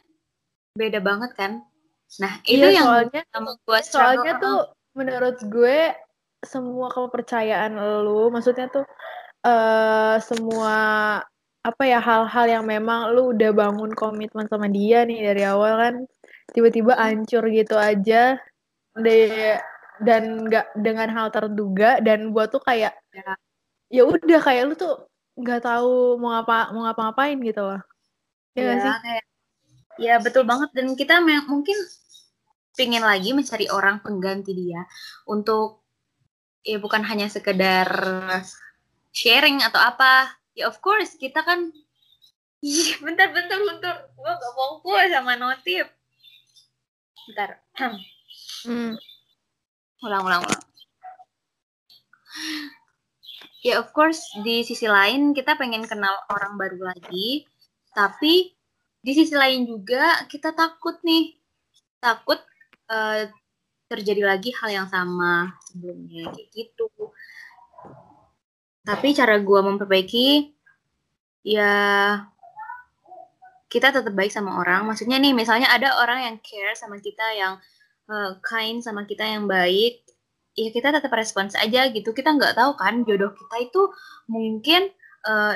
beda 0.75 1.02
banget 1.02 1.34
kan 1.34 1.62
nah 2.18 2.32
itu 2.42 2.66
iya, 2.66 2.82
yang 2.82 2.86
soalnya 2.90 3.22
buat 3.62 3.84
soalnya 3.86 4.32
tuh 4.42 4.58
menurut 4.98 5.38
gue 5.46 5.94
semua 6.42 6.88
kepercayaan 6.90 7.76
lu 7.78 8.32
maksudnya 8.34 8.66
tuh 8.72 8.82
uh, 9.46 10.16
semua 10.18 10.76
apa 11.60 11.82
ya 11.84 12.00
hal-hal 12.00 12.46
yang 12.48 12.64
memang 12.64 13.12
lu 13.12 13.36
udah 13.36 13.52
bangun 13.52 13.92
komitmen 13.92 14.48
sama 14.48 14.66
dia 14.66 15.04
nih 15.04 15.20
dari 15.20 15.42
awal 15.44 15.76
kan 15.76 15.94
tiba-tiba 16.56 16.96
hancur 16.96 17.44
gitu 17.52 17.76
aja 17.76 18.40
deh 18.96 19.60
dan 20.00 20.48
nggak 20.48 20.72
dengan 20.80 21.08
hal 21.12 21.28
terduga 21.28 22.00
dan 22.00 22.32
buat 22.32 22.48
tuh 22.48 22.64
kayak 22.64 22.96
ya. 23.12 23.36
ya 23.92 24.02
udah 24.08 24.40
kayak 24.40 24.72
lu 24.72 24.74
tuh 24.74 25.04
nggak 25.36 25.60
tahu 25.60 26.16
mau 26.16 26.40
apa 26.40 26.72
mau 26.72 26.88
ngapa-ngapain 26.88 27.36
gitu 27.44 27.60
loh. 27.60 27.80
Ya, 28.56 28.62
ya 28.64 28.74
sih? 28.80 28.94
Kayak, 29.04 29.24
ya 30.00 30.16
betul 30.19 30.49
banget 30.49 30.73
dan 30.73 30.97
kita 30.97 31.21
mungkin 31.21 31.76
pingin 32.75 33.04
lagi 33.04 33.37
mencari 33.37 33.69
orang 33.69 34.00
pengganti 34.00 34.57
dia 34.57 34.88
untuk 35.28 35.85
ya 36.64 36.80
bukan 36.80 37.04
hanya 37.04 37.28
sekedar 37.28 37.88
sharing 39.12 39.61
atau 39.61 39.80
apa. 39.80 40.33
Ya 40.57 40.66
of 40.66 40.80
course 40.80 41.14
kita 41.21 41.45
kan 41.45 41.69
bentar, 43.04 43.28
bentar, 43.30 43.59
bentar. 43.61 43.95
Gue 44.16 44.33
gak 44.33 44.54
fokus 44.57 45.09
sama 45.12 45.37
notif. 45.37 45.85
Bentar. 47.28 47.61
hmm. 48.66 48.97
Ulang, 50.00 50.25
ulang, 50.25 50.42
ulang 50.42 50.64
ya 53.61 53.76
of 53.80 53.92
course 53.92 54.21
di 54.40 54.64
sisi 54.64 54.88
lain 54.88 55.37
kita 55.37 55.57
pengen 55.61 55.85
kenal 55.85 56.14
orang 56.33 56.57
baru 56.57 56.80
lagi 56.92 57.45
tapi 57.92 58.57
di 59.00 59.12
sisi 59.16 59.33
lain 59.33 59.64
juga 59.64 60.25
kita 60.28 60.52
takut 60.52 61.00
nih. 61.00 61.37
Takut 62.00 62.40
uh, 62.88 63.28
terjadi 63.90 64.23
lagi 64.25 64.54
hal 64.54 64.71
yang 64.71 64.88
sama 64.88 65.57
sebelumnya 65.66 66.30
kayak 66.30 66.49
gitu. 66.52 66.88
Tapi 68.85 69.09
cara 69.12 69.37
gue 69.40 69.61
memperbaiki 69.61 70.28
ya 71.45 71.73
kita 73.71 73.95
tetap 73.95 74.12
baik 74.12 74.33
sama 74.33 74.61
orang. 74.61 74.85
Maksudnya 74.88 75.16
nih 75.21 75.33
misalnya 75.33 75.69
ada 75.73 75.97
orang 76.00 76.26
yang 76.26 76.37
care 76.40 76.76
sama 76.76 77.00
kita 77.00 77.25
yang 77.37 77.54
uh, 78.09 78.37
kind 78.45 78.80
sama 78.85 79.04
kita 79.04 79.25
yang 79.25 79.47
baik 79.47 80.04
ya 80.59 80.69
kita 80.75 80.92
tetap 80.92 81.12
respons 81.14 81.57
aja 81.57 81.88
gitu. 81.88 82.12
Kita 82.12 82.37
nggak 82.37 82.57
tahu 82.59 82.73
kan 82.76 83.02
jodoh 83.07 83.33
kita 83.33 83.57
itu 83.64 83.83
mungkin 84.28 84.90
uh, 85.25 85.54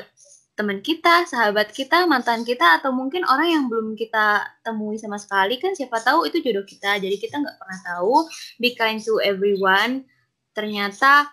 teman 0.54 0.78
kita 0.87 1.26
sahabat 1.26 1.75
kita 1.75 2.06
mantan 2.06 2.46
kita 2.46 2.78
atau 2.78 2.94
mungkin 2.94 3.26
orang 3.26 3.49
yang 3.50 3.64
belum 3.66 3.99
kita 3.99 4.42
temui 4.62 4.94
sama 5.02 5.18
sekali 5.18 5.58
kan 5.58 5.75
siapa 5.75 5.99
tahu 5.99 6.30
itu 6.30 6.38
jodoh 6.38 6.62
kita. 6.62 7.02
Jadi 7.02 7.16
kita 7.18 7.42
nggak 7.42 7.58
pernah 7.58 7.80
tahu. 7.82 8.26
Be 8.62 8.78
kind 8.78 9.02
to 9.02 9.18
everyone. 9.18 10.06
Ternyata 10.54 11.26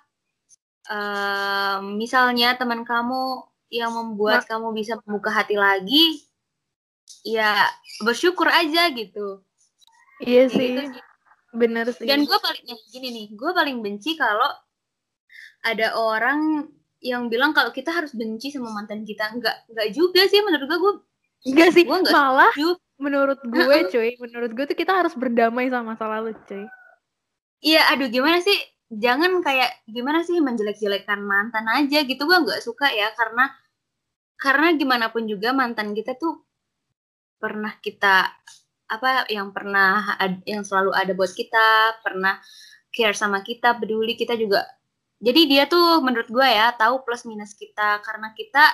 uh, 0.89 1.77
misalnya 1.85 2.57
teman 2.57 2.81
kamu 2.81 3.45
yang 3.71 3.93
membuat 3.93 4.43
nah. 4.43 4.57
kamu 4.57 4.67
bisa 4.75 4.99
membuka 5.05 5.31
hati 5.31 5.55
lagi 5.55 6.25
ya 7.21 7.69
bersyukur 8.01 8.49
aja 8.49 8.89
gitu. 8.89 9.45
Iya 10.25 10.49
sih. 10.49 10.81
gitu. 10.81 10.99
Bener 11.53 11.85
sih. 11.93 12.09
Dan 12.09 12.25
gue 12.25 12.37
paling 12.41 12.65
ya, 12.65 12.77
gini 12.89 13.07
nih, 13.13 13.27
gue 13.37 13.51
paling 13.53 13.83
benci 13.83 14.17
kalau 14.17 14.49
ada 15.61 15.93
orang 15.93 16.65
yang 17.01 17.27
bilang 17.27 17.51
kalau 17.51 17.73
kita 17.73 17.89
harus 17.89 18.13
benci 18.13 18.53
sama 18.53 18.69
mantan 18.71 19.01
kita. 19.01 19.33
Enggak, 19.33 19.65
enggak 19.67 19.87
juga 19.91 20.21
sih 20.29 20.39
menurut 20.45 20.69
gue. 20.69 20.77
Gue 20.79 20.93
enggak 21.49 21.69
sih. 21.73 21.83
Gua 21.83 21.97
enggak 22.05 22.13
Malah 22.13 22.53
setuju. 22.53 22.69
menurut 23.01 23.41
gue, 23.41 23.77
cuy, 23.89 24.09
menurut 24.21 24.51
gue 24.53 24.65
tuh 24.69 24.77
kita 24.77 24.93
harus 24.93 25.13
berdamai 25.17 25.73
sama 25.73 25.97
masa 25.97 26.05
lalu, 26.05 26.37
cuy. 26.45 26.69
Iya, 27.61 27.81
aduh 27.93 28.09
gimana 28.13 28.37
sih? 28.45 28.57
Jangan 28.93 29.41
kayak 29.41 29.85
gimana 29.89 30.21
sih 30.21 30.37
menjelek-jelekan 30.37 31.21
mantan 31.25 31.65
aja 31.73 32.05
gitu. 32.05 32.21
Gue 32.29 32.37
nggak 32.37 32.61
suka 32.61 32.93
ya 32.93 33.09
karena 33.17 33.49
karena 34.37 34.73
gimana 34.73 35.13
pun 35.13 35.25
juga 35.29 35.53
mantan 35.53 35.93
kita 35.93 36.17
tuh 36.17 36.41
pernah 37.41 37.73
kita 37.81 38.29
apa 38.91 39.29
yang 39.31 39.49
pernah 39.55 40.17
yang 40.43 40.61
selalu 40.61 40.91
ada 40.93 41.13
buat 41.15 41.31
kita 41.31 41.97
pernah 42.03 42.37
care 42.91 43.15
sama 43.15 43.39
kita 43.41 43.79
peduli 43.79 44.19
kita 44.19 44.35
juga 44.35 44.67
jadi 45.21 45.41
dia 45.45 45.63
tuh 45.69 46.01
menurut 46.01 46.27
gue 46.27 46.47
ya 46.49 46.73
tahu 46.73 47.05
plus 47.05 47.23
minus 47.29 47.53
kita 47.53 48.01
karena 48.01 48.33
kita 48.33 48.73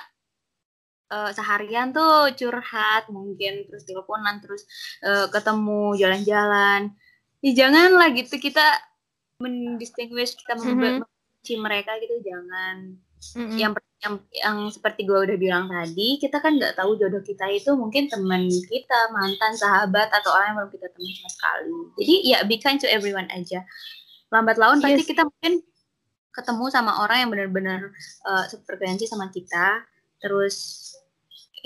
uh, 1.12 1.30
seharian 1.36 1.92
tuh 1.92 2.32
curhat 2.34 3.06
mungkin 3.12 3.68
terus 3.68 3.84
teleponan 3.84 4.40
terus 4.40 4.64
uh, 5.04 5.28
ketemu 5.28 5.94
jalan-jalan 6.00 6.96
ya 7.44 7.52
janganlah 7.54 8.08
gitu 8.16 8.40
kita 8.40 8.64
mendistinguish 9.38 10.34
kita 10.34 10.58
membenci 10.58 11.04
mm 11.04 11.54
-hmm. 11.54 11.60
mereka 11.62 11.94
gitu 12.02 12.16
jangan 12.24 12.98
mm-hmm. 13.36 13.58
yang 13.60 13.72
yang 13.98 14.14
yang 14.30 14.58
seperti 14.70 15.02
gue 15.02 15.18
udah 15.26 15.38
bilang 15.38 15.66
tadi 15.66 16.22
kita 16.22 16.38
kan 16.38 16.54
nggak 16.54 16.78
tahu 16.78 16.94
jodoh 16.94 17.18
kita 17.18 17.50
itu 17.50 17.74
mungkin 17.74 18.06
teman 18.06 18.46
kita 18.46 19.10
mantan 19.10 19.58
sahabat 19.58 20.06
atau 20.14 20.30
orang 20.30 20.54
yang 20.54 20.56
belum 20.62 20.70
kita 20.70 20.86
temui 20.94 21.12
sama 21.18 21.30
sekali 21.34 21.78
jadi 21.98 22.14
ya 22.22 22.38
be 22.46 22.56
kind 22.62 22.78
to 22.78 22.86
everyone 22.86 23.26
aja 23.34 23.66
lambat 24.30 24.54
laun 24.54 24.78
yes. 24.78 24.84
pasti 24.86 25.02
kita 25.10 25.22
mungkin 25.26 25.52
ketemu 26.32 26.70
sama 26.70 27.02
orang 27.02 27.26
yang 27.26 27.30
benar-benar 27.30 27.80
uh, 28.24 28.44
sefrekuensi 28.46 29.08
sama 29.08 29.28
kita. 29.32 29.84
Terus 30.18 30.88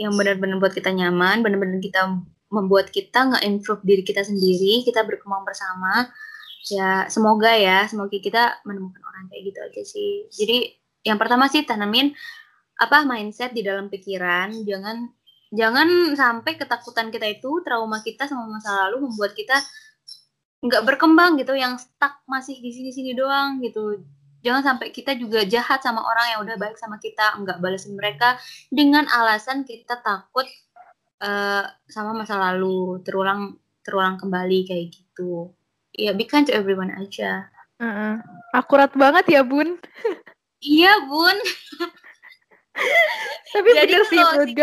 yang 0.00 0.16
benar-benar 0.16 0.56
buat 0.56 0.72
kita 0.72 0.88
nyaman 0.88 1.44
benar-benar 1.44 1.76
kita 1.84 2.16
membuat 2.52 2.88
kita 2.88 3.32
nge-improve 3.32 3.84
diri 3.84 4.02
kita 4.04 4.24
sendiri 4.24 4.84
kita 4.84 5.04
berkembang 5.04 5.44
bersama. 5.44 6.08
Ya 6.70 7.10
semoga 7.10 7.52
ya 7.58 7.84
semoga 7.90 8.14
kita 8.16 8.62
menemukan 8.62 9.02
orang 9.02 9.24
kayak 9.32 9.42
gitu 9.50 9.58
aja 9.58 9.82
sih. 9.82 10.12
Jadi 10.30 10.56
yang 11.02 11.18
pertama 11.18 11.50
sih 11.50 11.66
tanamin 11.66 12.14
apa 12.78 13.04
mindset 13.04 13.52
di 13.56 13.64
dalam 13.66 13.90
pikiran. 13.90 14.52
Jangan 14.62 15.10
jangan 15.52 15.88
sampai 16.16 16.56
ketakutan 16.56 17.12
kita 17.12 17.28
itu 17.28 17.60
trauma 17.60 18.00
kita 18.00 18.24
sama 18.24 18.48
masa 18.48 18.88
lalu 18.88 19.10
membuat 19.10 19.36
kita 19.36 19.60
nggak 20.62 20.82
berkembang 20.86 21.36
gitu 21.42 21.52
yang 21.58 21.74
stuck 21.76 22.22
masih 22.24 22.56
di 22.62 22.70
sini-sini 22.70 23.12
doang 23.18 23.58
gitu 23.60 24.00
jangan 24.42 24.74
sampai 24.74 24.90
kita 24.90 25.14
juga 25.14 25.46
jahat 25.46 25.80
sama 25.80 26.02
orang 26.02 26.26
yang 26.34 26.40
udah 26.42 26.56
baik 26.58 26.76
sama 26.76 26.98
kita 26.98 27.38
nggak 27.38 27.62
balasin 27.62 27.94
mereka 27.94 28.36
dengan 28.68 29.06
alasan 29.08 29.62
kita 29.62 30.02
takut 30.02 30.44
uh, 31.22 31.64
sama 31.86 32.12
masa 32.12 32.36
lalu 32.36 32.98
terulang 33.06 33.56
terulang 33.86 34.18
kembali 34.18 34.66
kayak 34.66 34.90
gitu. 34.90 35.54
Ya 35.94 36.12
be 36.12 36.26
kind 36.26 36.46
to 36.46 36.52
everyone 36.52 36.90
aja. 36.92 37.46
Uh 37.78 37.86
-uh. 37.86 38.14
akurat 38.54 38.90
banget 38.92 39.24
ya 39.30 39.42
bun. 39.46 39.78
Iya 40.62 40.94
bun. 41.10 41.34
Tapi 43.50 43.68
Jadi 43.74 43.98
bener 43.98 44.06
sih 44.06 44.22
menurut 44.22 44.54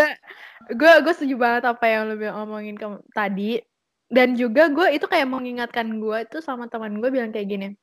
gue 0.71 0.93
gue 1.03 1.11
setuju 1.11 1.35
banget 1.35 1.67
apa 1.67 1.91
yang 1.91 2.07
lo 2.07 2.15
ngomongin 2.15 2.79
ke, 2.79 2.87
tadi. 3.11 3.59
Dan 4.07 4.39
juga 4.39 4.71
gue 4.71 4.95
itu 4.95 5.11
kayak 5.11 5.27
mengingatkan 5.27 5.99
gue 5.99 6.23
itu 6.23 6.39
sama 6.39 6.71
teman 6.71 7.03
gue 7.03 7.11
bilang 7.11 7.35
kayak 7.35 7.51
gini 7.51 7.75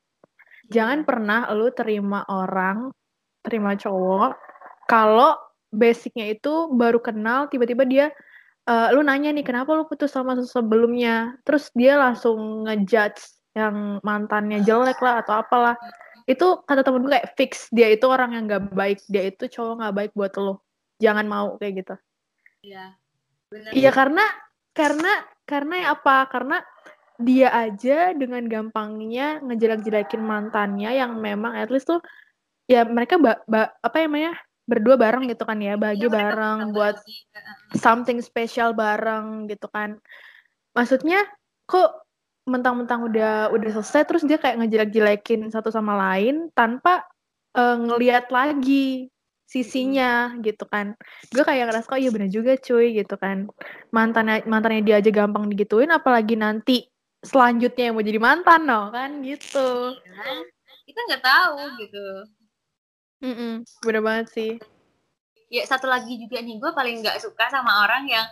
jangan 0.70 1.06
pernah 1.06 1.50
lu 1.54 1.70
terima 1.72 2.26
orang 2.26 2.90
terima 3.42 3.78
cowok 3.78 4.34
kalau 4.86 5.34
basicnya 5.70 6.30
itu 6.30 6.70
baru 6.74 7.02
kenal 7.02 7.50
tiba-tiba 7.50 7.82
dia 7.86 8.06
uh, 8.66 8.88
lu 8.92 9.00
nanya 9.06 9.30
nih 9.32 9.46
kenapa 9.46 9.72
lu 9.72 9.86
putus 9.86 10.12
sama 10.12 10.36
sebelumnya? 10.42 11.38
Terus 11.46 11.70
dia 11.72 11.96
langsung 11.96 12.66
ngejudge 12.66 13.22
yang 13.56 14.02
mantannya 14.04 14.60
jelek 14.66 15.00
lah 15.00 15.24
atau 15.24 15.40
apalah. 15.40 15.74
Itu 16.26 16.66
kata 16.66 16.82
temen 16.82 17.06
gue 17.06 17.12
kayak 17.14 17.38
fix 17.38 17.70
dia 17.70 17.88
itu 17.94 18.04
orang 18.10 18.34
yang 18.34 18.50
gak 18.50 18.74
baik 18.74 18.98
dia 19.06 19.30
itu 19.30 19.46
cowok 19.46 19.86
gak 19.86 19.94
baik 19.94 20.12
buat 20.12 20.34
lo 20.36 20.66
jangan 20.98 21.26
mau 21.30 21.54
kayak 21.56 21.86
gitu. 21.86 21.94
Iya. 22.66 22.98
Iya 23.70 23.90
karena 23.94 24.26
karena 24.74 25.12
karena 25.46 25.94
apa? 25.94 26.26
Karena 26.26 26.58
dia 27.16 27.48
aja 27.52 28.12
dengan 28.12 28.44
gampangnya 28.44 29.40
ngejelek-jelekin 29.40 30.20
mantannya 30.20 30.92
yang 30.92 31.16
memang 31.16 31.56
at 31.56 31.72
least 31.72 31.88
tuh 31.88 32.00
ya 32.68 32.84
mereka 32.84 33.16
ba, 33.16 33.40
ba, 33.48 33.72
apa 33.80 34.04
namanya 34.04 34.36
berdua 34.66 34.98
bareng 34.98 35.30
gitu 35.30 35.46
kan 35.46 35.62
ya 35.62 35.78
bagi 35.78 36.10
ya, 36.10 36.12
bareng 36.12 36.74
buat 36.74 36.98
something 37.78 38.18
special 38.18 38.74
bareng 38.74 39.46
gitu 39.46 39.70
kan. 39.70 40.02
Maksudnya 40.74 41.22
kok 41.70 42.04
mentang-mentang 42.46 43.06
udah 43.06 43.50
udah 43.54 43.70
selesai 43.78 44.06
terus 44.06 44.22
dia 44.26 44.38
kayak 44.38 44.62
ngejelek-jelekin 44.62 45.50
satu 45.50 45.70
sama 45.70 45.94
lain 45.94 46.50
tanpa 46.54 47.06
uh, 47.54 47.78
ngelihat 47.78 48.30
lagi 48.34 49.10
sisinya 49.46 50.34
gitu 50.42 50.66
kan. 50.66 50.98
Gue 51.30 51.46
kayak 51.46 51.70
ngerasa 51.70 51.86
kok 51.86 52.02
iya 52.02 52.10
bener 52.10 52.30
juga 52.34 52.58
cuy 52.58 52.98
gitu 52.98 53.14
kan. 53.14 53.46
Mantannya 53.94 54.42
mantannya 54.50 54.82
dia 54.82 54.98
aja 54.98 55.10
gampang 55.14 55.46
digituin 55.46 55.94
apalagi 55.94 56.34
nanti 56.34 56.90
selanjutnya 57.26 57.90
yang 57.90 57.94
mau 57.98 58.06
jadi 58.06 58.20
mantan 58.22 58.62
no? 58.64 58.94
Kan 58.94 59.20
gitu. 59.26 59.98
Ya, 60.06 60.22
kita 60.86 61.00
nggak 61.10 61.22
tahu 61.26 61.58
gitu. 61.82 62.06
Mm 63.20 63.34
-mm, 63.34 63.52
bener 63.82 64.02
banget 64.04 64.26
sih. 64.30 64.52
Ya 65.50 65.62
satu 65.66 65.90
lagi 65.90 66.14
juga 66.18 66.38
nih 66.42 66.58
gue 66.58 66.70
paling 66.70 67.02
nggak 67.02 67.18
suka 67.22 67.50
sama 67.50 67.86
orang 67.86 68.06
yang 68.06 68.26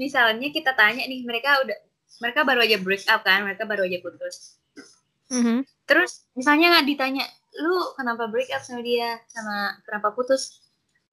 misalnya 0.00 0.48
kita 0.48 0.72
tanya 0.72 1.04
nih 1.04 1.24
mereka 1.24 1.60
udah 1.60 1.78
mereka 2.20 2.40
baru 2.44 2.64
aja 2.64 2.76
break 2.80 3.04
up 3.08 3.20
kan 3.24 3.44
mereka 3.44 3.68
baru 3.68 3.84
aja 3.84 3.98
putus. 4.00 4.56
Mm 5.30 5.42
-hmm. 5.46 5.58
terus 5.86 6.26
misalnya 6.34 6.74
nggak 6.74 6.86
ditanya 6.90 7.22
lu 7.58 7.94
kenapa 7.98 8.30
break 8.30 8.50
up 8.54 8.62
sama 8.62 8.82
dia? 8.82 9.18
Sama 9.26 9.78
kenapa 9.86 10.14
putus? 10.14 10.62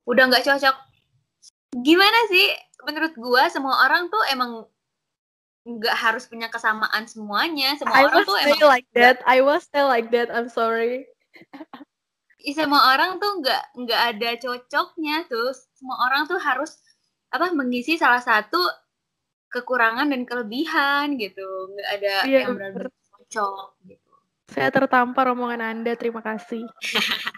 Udah 0.05 0.29
nggak 0.29 0.45
cocok. 0.45 0.75
Gimana 1.81 2.19
sih? 2.29 2.47
Menurut 2.85 3.13
gua 3.17 3.49
semua 3.49 3.85
orang 3.89 4.07
tuh 4.07 4.21
emang 4.29 4.65
nggak 5.67 5.95
harus 5.99 6.23
punya 6.31 6.47
kesamaan 6.47 7.03
semuanya. 7.11 7.75
Semua 7.75 7.99
I 7.99 8.03
orang 8.07 8.23
tuh 8.23 8.37
emang 8.39 8.63
like 8.71 8.89
that. 8.95 9.19
I 9.27 9.43
was 9.43 9.67
still 9.67 9.91
like 9.91 10.07
that. 10.15 10.31
I'm 10.31 10.47
sorry. 10.47 11.03
Semua 12.47 12.95
orang 12.95 13.19
tuh 13.19 13.43
nggak 13.43 13.63
nggak 13.75 14.01
ada 14.15 14.29
cocoknya 14.39 15.27
tuh. 15.27 15.51
Semua 15.75 16.07
orang 16.07 16.23
tuh 16.31 16.39
harus 16.39 16.79
apa 17.27 17.51
mengisi 17.51 17.99
salah 17.99 18.23
satu 18.23 18.63
kekurangan 19.51 20.07
dan 20.07 20.23
kelebihan 20.23 21.19
gitu. 21.19 21.75
Nggak 21.75 21.89
ada 21.99 22.15
yeah, 22.23 22.47
yang 22.47 22.55
benar-benar 22.55 22.87
cocok 23.11 23.67
gitu. 23.91 24.11
Saya 24.47 24.71
tertampar 24.71 25.27
omongan 25.35 25.59
Anda, 25.59 25.99
terima 25.99 26.23
kasih. 26.23 26.63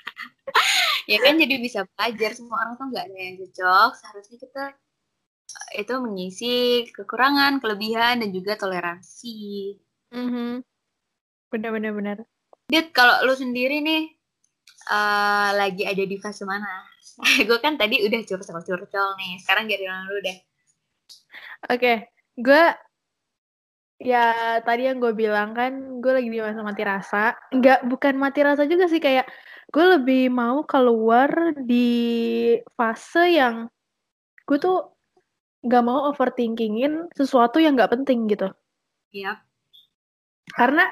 ya 1.10 1.17
kan 1.25 1.41
jadi 1.41 1.58
bisa 1.58 1.89
belajar. 1.97 2.38
Semua 2.38 2.62
orang 2.62 2.77
tuh 2.77 2.86
nggak 2.93 3.06
ada 3.10 3.17
yang 3.17 3.36
cocok. 3.41 3.91
Seharusnya 3.97 4.38
kita 4.38 4.63
itu 5.75 5.93
mengisi 6.01 6.85
kekurangan, 6.93 7.62
kelebihan 7.62 8.21
dan 8.21 8.29
juga 8.29 8.57
toleransi. 8.57 9.75
Mm-hmm. 10.13 10.51
Benar-benar 11.49 11.91
benar. 11.93 12.17
Dit, 12.69 12.93
kalau 12.93 13.25
lu 13.25 13.33
sendiri 13.33 13.81
nih 13.81 14.13
uh, 14.89 15.57
lagi 15.57 15.85
ada 15.85 16.03
di 16.05 16.17
fase 16.21 16.45
mana? 16.45 16.85
gue 17.47 17.59
kan 17.62 17.75
tadi 17.75 18.01
udah 18.05 18.21
curcol-curcol 18.25 19.09
nih. 19.17 19.41
Sekarang 19.41 19.65
jadi 19.65 19.89
lu 19.89 20.19
deh. 20.21 20.38
Oke, 21.67 21.75
okay. 21.75 21.97
gue 22.39 22.63
Ya, 23.99 24.63
tadi 24.63 24.88
yang 24.88 25.03
gue 25.03 25.12
bilang 25.12 25.51
kan, 25.51 25.99
gue 25.99 26.12
lagi 26.15 26.31
di 26.31 26.39
masa 26.39 26.63
mati 26.63 26.88
rasa. 26.88 27.35
Enggak, 27.51 27.83
bukan 27.83 28.15
mati 28.15 28.39
rasa 28.47 28.63
juga 28.63 28.88
sih, 28.88 29.03
kayak 29.03 29.27
gue 29.75 29.85
lebih 29.99 30.31
mau 30.31 30.63
keluar 30.63 31.51
di 31.59 32.55
fase 32.79 33.35
yang 33.35 33.67
gue 34.47 34.57
tuh 34.57 34.98
gak 35.65 35.84
mau 35.84 36.08
overthinkingin 36.12 37.12
sesuatu 37.12 37.60
yang 37.60 37.76
gak 37.76 37.91
penting 37.95 38.30
gitu. 38.32 38.52
Iya. 39.12 39.43
Karena 40.56 40.88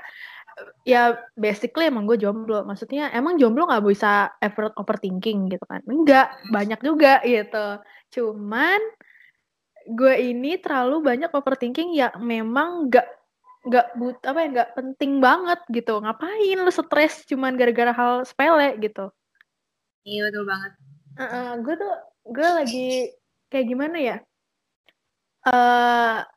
ya 0.83 1.15
basically 1.37 1.87
emang 1.87 2.09
gue 2.09 2.17
jomblo. 2.19 2.65
Maksudnya 2.67 3.13
emang 3.15 3.39
jomblo 3.39 3.69
gak 3.69 3.85
bisa 3.85 4.33
effort 4.43 4.73
overthinking 4.75 5.47
gitu 5.51 5.63
kan. 5.67 5.81
Enggak, 5.87 6.35
banyak 6.51 6.79
juga 6.83 7.23
gitu. 7.23 7.79
Cuman 8.11 8.79
gue 9.87 10.13
ini 10.19 10.59
terlalu 10.59 10.99
banyak 10.99 11.31
overthinking 11.31 11.95
yang 11.95 12.11
memang 12.19 12.91
gak 12.91 13.07
nggak 13.67 13.87
but 13.99 14.19
apa 14.23 14.39
ya 14.39 14.47
nggak 14.47 14.71
penting 14.79 15.19
banget 15.19 15.59
gitu 15.67 15.99
ngapain 15.99 16.55
lu 16.55 16.71
stres 16.71 17.27
cuman 17.27 17.59
gara-gara 17.59 17.91
hal 17.91 18.23
sepele 18.23 18.79
gitu 18.79 19.11
iya 20.07 20.23
betul 20.31 20.47
banget 20.47 20.71
uh, 21.19 21.23
uh, 21.27 21.49
gue 21.59 21.75
tuh 21.75 21.93
gue 22.31 22.47
lagi 22.47 22.89
kayak 23.51 23.67
gimana 23.67 23.97
ya 23.99 24.17
uh, 25.47 26.27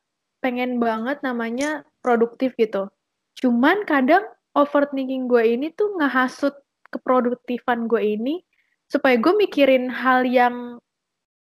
pengen 0.40 0.78
banget 0.78 1.20
namanya 1.26 1.82
produktif 2.00 2.54
gitu. 2.56 2.88
Cuman 3.42 3.84
kadang 3.84 4.24
overthinking 4.54 5.26
gue 5.26 5.58
ini 5.58 5.74
tuh 5.74 5.98
ngehasut 5.98 6.54
keproduktifan 6.90 7.86
gue 7.86 8.02
ini 8.02 8.42
supaya 8.90 9.14
gue 9.18 9.34
mikirin 9.38 9.86
hal 9.86 10.26
yang 10.26 10.78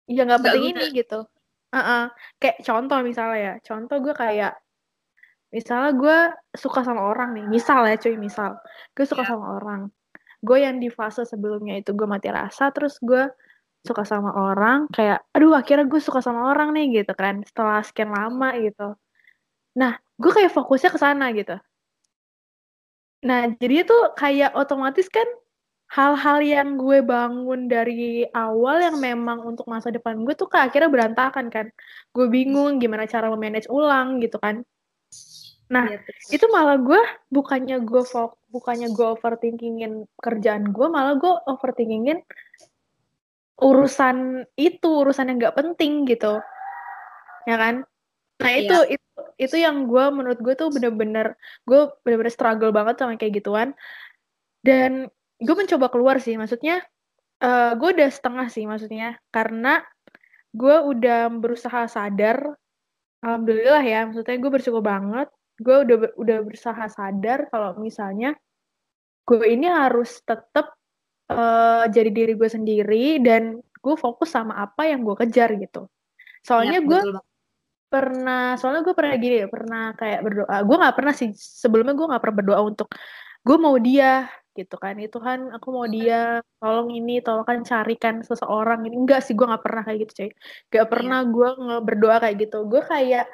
yang 0.08 0.28
nggak 0.28 0.44
penting 0.44 0.76
ini 0.76 0.84
gitu. 0.92 1.24
Uh 1.68 2.08
kayak 2.40 2.64
contoh 2.64 3.04
misalnya 3.04 3.38
ya, 3.38 3.54
contoh 3.60 4.00
gue 4.00 4.14
kayak 4.16 4.56
misalnya 5.52 5.92
gue 5.96 6.18
suka 6.56 6.84
sama 6.84 7.08
orang 7.08 7.36
nih, 7.36 7.46
misal 7.48 7.84
ya 7.88 7.96
cuy, 7.96 8.16
misal. 8.16 8.56
Gue 8.92 9.04
suka 9.08 9.24
yeah. 9.24 9.32
sama 9.32 9.46
orang, 9.60 9.80
gue 10.44 10.58
yang 10.60 10.76
di 10.80 10.92
fase 10.92 11.24
sebelumnya 11.24 11.80
itu 11.80 11.96
gue 11.96 12.04
mati 12.04 12.28
rasa, 12.28 12.68
terus 12.72 13.00
gue 13.00 13.28
suka 13.86 14.02
sama 14.02 14.34
orang, 14.34 14.90
kayak 14.90 15.22
aduh 15.32 15.54
akhirnya 15.54 15.86
gue 15.86 16.00
suka 16.02 16.20
sama 16.20 16.50
orang 16.50 16.74
nih 16.74 17.02
gitu 17.02 17.12
kan, 17.14 17.42
setelah 17.46 17.80
sekian 17.82 18.10
lama 18.10 18.54
gitu. 18.58 18.98
Nah, 19.78 19.96
gue 20.18 20.32
kayak 20.34 20.52
fokusnya 20.52 20.90
ke 20.90 20.98
sana 20.98 21.30
gitu. 21.32 21.56
Nah, 23.24 23.50
jadi 23.58 23.82
itu 23.86 23.96
kayak 24.14 24.54
otomatis 24.54 25.10
kan 25.10 25.26
hal-hal 25.88 26.38
yang 26.44 26.76
gue 26.76 27.00
bangun 27.00 27.64
dari 27.66 28.28
awal 28.36 28.76
yang 28.78 29.00
memang 29.00 29.40
untuk 29.40 29.64
masa 29.64 29.88
depan 29.88 30.20
gue 30.20 30.36
tuh 30.36 30.46
kayak 30.46 30.70
akhirnya 30.70 30.90
berantakan 30.92 31.46
kan. 31.48 31.66
Gue 32.12 32.26
bingung 32.28 32.78
gimana 32.82 33.08
cara 33.08 33.30
memanage 33.32 33.66
ulang 33.72 34.20
gitu 34.22 34.36
kan. 34.38 34.62
Nah, 35.68 35.84
ya, 35.84 36.00
itu 36.32 36.46
malah 36.48 36.80
gue 36.80 37.00
bukannya 37.28 37.84
gue 37.84 38.02
bukannya 38.48 38.88
gue 38.96 39.06
overthinkingin 39.12 40.08
kerjaan 40.16 40.72
gue, 40.72 40.86
malah 40.88 41.20
gue 41.20 41.32
overthinkingin 41.44 42.24
urusan 43.58 44.46
itu, 44.54 44.90
urusan 45.02 45.34
yang 45.34 45.36
gak 45.42 45.58
penting 45.58 46.06
gitu. 46.06 46.38
Ya 47.44 47.56
kan? 47.58 47.74
Nah, 48.38 48.50
itu 48.54 48.76
ya. 48.86 48.94
itu 48.94 49.20
itu 49.38 49.56
yang 49.58 49.90
gue 49.90 50.04
menurut 50.14 50.38
gue 50.38 50.54
tuh 50.54 50.70
bener-bener 50.70 51.34
gue 51.66 51.90
bener-bener 52.06 52.30
struggle 52.30 52.70
banget 52.70 53.02
sama 53.02 53.18
kayak 53.18 53.42
gituan. 53.42 53.74
Dan 54.62 55.10
gue 55.38 55.54
mencoba 55.54 55.86
keluar 55.90 56.18
sih 56.18 56.34
maksudnya 56.34 56.82
uh, 57.42 57.72
gue 57.78 57.88
udah 57.94 58.10
setengah 58.10 58.46
sih 58.50 58.66
maksudnya 58.66 59.18
karena 59.30 59.82
gue 60.50 60.76
udah 60.82 61.30
berusaha 61.30 61.86
sadar 61.86 62.58
alhamdulillah 63.22 63.82
ya 63.82 64.06
maksudnya 64.10 64.38
gue 64.38 64.50
bersyukur 64.50 64.82
banget 64.82 65.30
gue 65.58 65.76
udah 65.86 65.96
udah 66.18 66.38
berusaha 66.42 66.84
sadar 66.90 67.50
kalau 67.50 67.78
misalnya 67.78 68.34
gue 69.26 69.46
ini 69.46 69.66
harus 69.66 70.22
tetap 70.22 70.77
uh, 71.32 71.84
jadi 71.88 72.10
diri 72.10 72.32
gue 72.34 72.48
sendiri 72.48 73.20
dan 73.22 73.60
gue 73.60 73.94
fokus 73.96 74.34
sama 74.34 74.58
apa 74.58 74.88
yang 74.88 75.04
gue 75.06 75.16
kejar 75.24 75.54
gitu. 75.56 75.86
Soalnya 76.42 76.80
Iya, 76.82 76.88
gue 76.88 77.00
pernah 77.88 78.52
soalnya 78.60 78.84
gue 78.84 78.92
pernah 78.92 79.14
gini 79.16 79.36
pernah 79.48 79.84
kayak 79.96 80.20
berdoa. 80.24 80.56
Gue 80.64 80.76
nggak 80.76 80.96
pernah 80.96 81.14
sih 81.16 81.28
sebelumnya 81.36 81.94
gue 81.96 82.06
nggak 82.10 82.22
pernah 82.22 82.36
berdoa 82.42 82.60
untuk 82.64 82.88
gue 83.46 83.56
mau 83.56 83.76
dia 83.80 84.28
gitu 84.52 84.76
kan. 84.76 84.98
Itu 84.98 85.18
kan 85.22 85.54
aku 85.54 85.68
mau 85.70 85.86
dia 85.86 86.42
tolong 86.58 86.92
ini 86.92 87.22
tolong 87.22 87.46
kan 87.46 87.62
carikan 87.64 88.20
seseorang. 88.26 88.84
Ini 88.84 88.96
enggak 88.98 89.20
sih 89.24 89.32
gue 89.38 89.46
nggak 89.46 89.62
pernah 89.64 89.82
kayak 89.86 89.98
gitu 90.08 90.12
cuy. 90.24 90.30
Gak 90.74 90.86
pernah 90.90 91.20
gue 91.24 91.48
nge- 91.54 91.82
berdoa 91.86 92.16
kayak 92.20 92.36
gitu. 92.44 92.58
Gue 92.66 92.82
kayak 92.84 93.26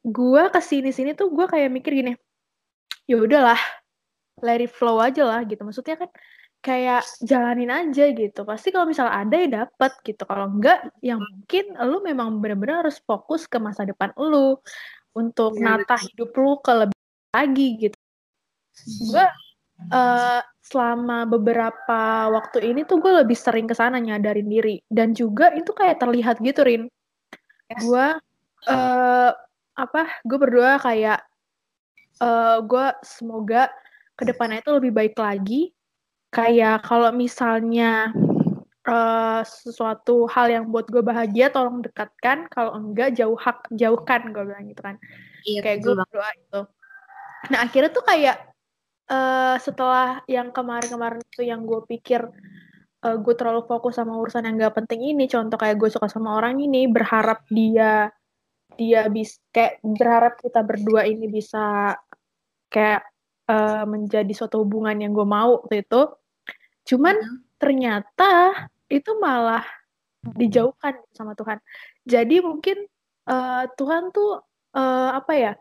gue 0.00 0.42
ke 0.48 0.60
sini 0.64 0.90
sini 0.96 1.10
tuh 1.12 1.28
gue 1.28 1.44
kayak 1.44 1.68
mikir 1.68 1.92
gini 1.92 2.12
ya 3.04 3.20
udahlah 3.20 3.60
let 4.40 4.64
it 4.64 4.72
flow 4.72 4.96
aja 5.02 5.26
lah 5.26 5.40
gitu. 5.44 5.60
Maksudnya 5.66 5.96
kan 5.98 6.10
kayak 6.60 7.02
jalanin 7.24 7.72
aja 7.72 8.12
gitu. 8.12 8.44
Pasti 8.44 8.68
kalau 8.68 8.86
misalnya 8.88 9.24
ada 9.24 9.36
ya 9.36 9.48
dapat 9.64 9.92
gitu. 10.04 10.22
Kalau 10.28 10.46
enggak 10.52 10.92
yang 11.00 11.20
mungkin 11.20 11.76
lu 11.88 11.98
memang 12.04 12.38
benar-benar 12.38 12.86
harus 12.86 13.00
fokus 13.00 13.48
ke 13.48 13.56
masa 13.56 13.88
depan 13.88 14.12
lu 14.20 14.60
untuk 15.16 15.56
Iya, 15.56 15.80
nata 15.80 15.96
hidup 15.98 16.30
lu 16.36 16.60
ke 16.60 16.72
lebih 16.86 16.98
lagi 17.32 17.68
gitu. 17.88 17.96
Gue 19.08 19.26
eh, 19.88 20.40
selama 20.60 21.26
beberapa 21.26 22.30
waktu 22.30 22.62
ini 22.70 22.84
tuh 22.84 23.00
gue 23.00 23.24
lebih 23.24 23.34
sering 23.34 23.64
ke 23.64 23.74
sana 23.74 23.96
nyadarin 23.96 24.46
diri. 24.46 24.76
Dan 24.86 25.16
juga 25.16 25.50
itu 25.56 25.72
kayak 25.72 25.98
terlihat 25.98 26.38
gitu 26.44 26.60
Rin. 26.60 26.82
Gue 27.80 28.06
eh 28.68 29.32
apa 29.80 30.02
gue 30.28 30.36
berdoa 30.36 30.76
kayak 30.76 31.24
eh 32.20 32.58
gue 32.60 32.86
semoga 33.00 33.72
ke 34.12 34.28
depannya 34.28 34.60
itu 34.60 34.76
lebih 34.76 34.92
baik 34.92 35.16
lagi 35.16 35.72
kayak 36.30 36.86
kalau 36.86 37.10
misalnya 37.10 38.14
eh, 38.86 39.42
sesuatu 39.44 40.30
hal 40.30 40.46
yang 40.50 40.64
buat 40.70 40.86
gue 40.88 41.02
bahagia 41.02 41.50
tolong 41.50 41.82
dekatkan 41.82 42.46
kalau 42.50 42.74
enggak 42.78 43.14
jauh 43.18 43.36
hak 43.36 43.66
jauhkan 43.74 44.30
gue 44.34 44.42
bilang 44.46 44.66
gitu 44.70 44.82
kan. 44.82 44.96
Iya, 45.46 45.60
kayak 45.64 45.78
gue 45.82 45.94
berdoa 45.96 46.30
itu 46.36 46.60
nah 47.48 47.64
akhirnya 47.64 47.88
tuh 47.88 48.04
kayak 48.04 48.36
eh 49.08 49.56
setelah 49.64 50.20
yang 50.28 50.52
kemarin-kemarin 50.52 51.24
itu 51.24 51.42
yang 51.48 51.64
gue 51.64 51.80
pikir 51.88 52.20
eh, 53.06 53.16
gue 53.16 53.34
terlalu 53.38 53.64
fokus 53.64 53.96
sama 53.96 54.20
urusan 54.20 54.44
yang 54.44 54.60
gak 54.60 54.76
penting 54.84 55.00
ini 55.16 55.24
contoh 55.24 55.56
kayak 55.56 55.80
gue 55.80 55.88
suka 55.88 56.06
sama 56.12 56.36
orang 56.36 56.60
ini 56.60 56.84
berharap 56.90 57.48
dia 57.48 58.12
dia 58.76 59.00
bisa 59.08 59.40
kayak 59.50 59.80
berharap 59.82 60.34
kita 60.38 60.60
berdua 60.62 61.08
ini 61.08 61.26
bisa 61.32 61.96
kayak 62.68 63.02
eh, 63.48 63.84
menjadi 63.88 64.32
suatu 64.36 64.62
hubungan 64.62 65.00
yang 65.00 65.16
gue 65.16 65.26
mau 65.26 65.64
waktu 65.64 65.82
itu 65.82 66.00
cuman 66.90 67.14
Mhm. 67.14 67.38
ternyata 67.56 68.32
itu 68.90 69.14
malah 69.22 69.62
dijauhkan 70.34 70.98
sama 71.14 71.38
Tuhan. 71.38 71.62
Jadi 72.04 72.42
mungkin 72.42 72.90
eh, 73.30 73.64
Tuhan 73.78 74.10
tuh 74.10 74.42
eh, 74.74 75.10
apa 75.14 75.32
ya? 75.34 75.52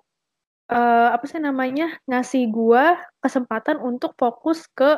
eh, 0.70 1.10
apa 1.14 1.26
sih 1.26 1.38
namanya? 1.38 1.98
ngasih 2.06 2.50
gua 2.50 2.98
kesempatan 3.22 3.78
untuk 3.78 4.14
fokus 4.18 4.66
ke 4.74 4.98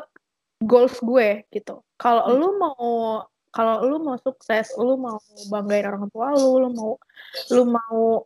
goals 0.61 0.99
gue 0.99 1.43
gitu. 1.51 1.79
Kalau 1.97 2.27
Hmm. 2.27 2.37
lu 2.39 2.49
mau 2.59 2.87
kalau 3.51 3.83
lu 3.83 3.99
mau 3.99 4.15
sukses, 4.15 4.71
lu 4.79 4.95
mau 4.95 5.19
banggain 5.51 5.83
orang 5.83 6.07
tua 6.07 6.31
lu, 6.31 6.63
lu 6.63 6.69
mau 6.71 6.91
lu 7.51 7.63
mau 7.67 8.23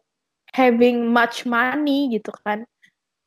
having 0.54 1.10
much 1.10 1.46
money 1.50 2.14
gitu 2.14 2.30
kan. 2.46 2.62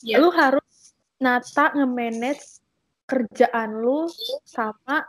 Iya. 0.03 0.23
Lu 0.23 0.31
harus 0.31 0.95
nata 1.19 1.75
nge-manage 1.75 2.63
kerjaan 3.09 3.81
lu 3.81 4.07
sama 4.45 5.03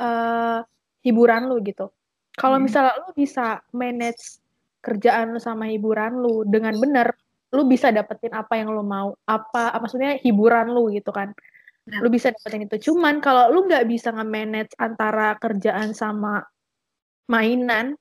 eh, 0.00 0.58
hiburan 1.04 1.52
lu 1.52 1.60
gitu. 1.62 1.92
Kalau 2.32 2.56
Hmm. 2.56 2.64
misalnya 2.64 2.96
lu 3.04 3.12
bisa 3.12 3.60
manage 3.76 4.40
kerjaan 4.80 5.36
lu 5.36 5.38
sama 5.38 5.68
hiburan 5.68 6.16
lu 6.18 6.48
dengan 6.48 6.74
benar, 6.80 7.12
lu 7.52 7.68
bisa 7.68 7.92
dapetin 7.92 8.32
apa 8.32 8.56
yang 8.56 8.72
lu 8.72 8.80
mau. 8.82 9.12
Apa 9.28 9.76
maksudnya 9.78 10.16
hiburan 10.24 10.72
lu 10.72 10.88
gitu 10.90 11.12
kan. 11.12 11.36
Lu 12.02 12.08
bisa 12.08 12.32
dapetin 12.32 12.64
itu. 12.66 12.90
Cuman 12.90 13.20
kalau 13.20 13.52
lu 13.52 13.68
nggak 13.68 13.84
bisa 13.84 14.14
nge-manage 14.14 14.72
antara 14.80 15.36
kerjaan 15.36 15.92
sama 15.92 16.40
mainan, 17.28 17.94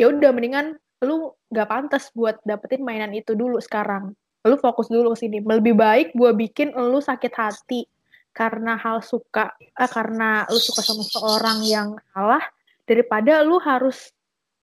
ya 0.00 0.08
udah 0.08 0.30
mendingan 0.32 0.80
lu 1.04 1.34
nggak 1.52 1.68
pantas 1.68 2.08
buat 2.16 2.40
dapetin 2.48 2.80
mainan 2.80 3.12
itu 3.12 3.36
dulu 3.36 3.60
sekarang. 3.60 4.16
Lu 4.46 4.56
fokus 4.56 4.88
dulu 4.88 5.12
ke 5.12 5.26
sini. 5.26 5.44
Lebih 5.44 5.76
baik 5.76 6.08
gua 6.16 6.32
bikin 6.32 6.72
lu 6.74 6.98
sakit 6.98 7.32
hati 7.36 7.84
karena 8.30 8.78
hal 8.78 9.02
suka 9.02 9.54
eh, 9.58 9.90
karena 9.90 10.46
lu 10.48 10.60
suka 10.60 10.80
sama 10.86 11.02
seorang 11.02 11.58
yang 11.66 11.88
salah 12.14 12.42
daripada 12.86 13.42
lu 13.42 13.58
harus 13.58 14.14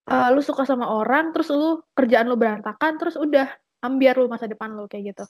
eh, 0.08 0.30
lu 0.32 0.39
suka 0.39 0.63
sama 0.63 0.88
orang 0.88 1.36
terus 1.36 1.51
lu 1.51 1.84
kerjaan 1.91 2.27
lu 2.32 2.39
berantakan 2.39 2.95
terus 2.95 3.19
udah 3.19 3.47
ambiar 3.84 4.17
lu 4.17 4.32
masa 4.32 4.47
depan 4.47 4.73
lu 4.73 4.88
kayak 4.89 5.13
gitu. 5.15 5.25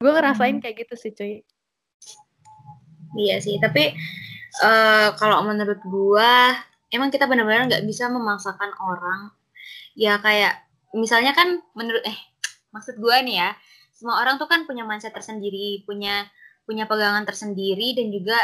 Gue 0.00 0.12
ngerasain 0.12 0.58
kayak 0.58 0.86
gitu 0.86 0.94
sih 0.96 1.12
cuy. 1.12 1.34
Iya 3.18 3.42
sih, 3.42 3.58
tapi 3.58 3.90
eh, 4.62 5.08
kalau 5.18 5.42
menurut 5.42 5.82
gua 5.86 6.54
emang 6.90 7.10
kita 7.10 7.26
benar-benar 7.26 7.66
nggak 7.66 7.84
bisa 7.86 8.06
memaksakan 8.06 8.70
orang. 8.78 9.34
Ya 9.98 10.18
kayak 10.22 10.62
misalnya 10.94 11.34
kan 11.34 11.58
menurut 11.74 12.02
eh 12.06 12.18
maksud 12.70 13.02
gua 13.02 13.18
nih 13.22 13.42
ya, 13.42 13.50
semua 13.90 14.22
orang 14.22 14.38
tuh 14.38 14.46
kan 14.46 14.62
punya 14.66 14.86
mindset 14.86 15.10
tersendiri, 15.14 15.82
punya 15.82 16.26
punya 16.70 16.86
pegangan 16.86 17.26
tersendiri 17.26 17.98
dan 17.98 18.14
juga 18.14 18.38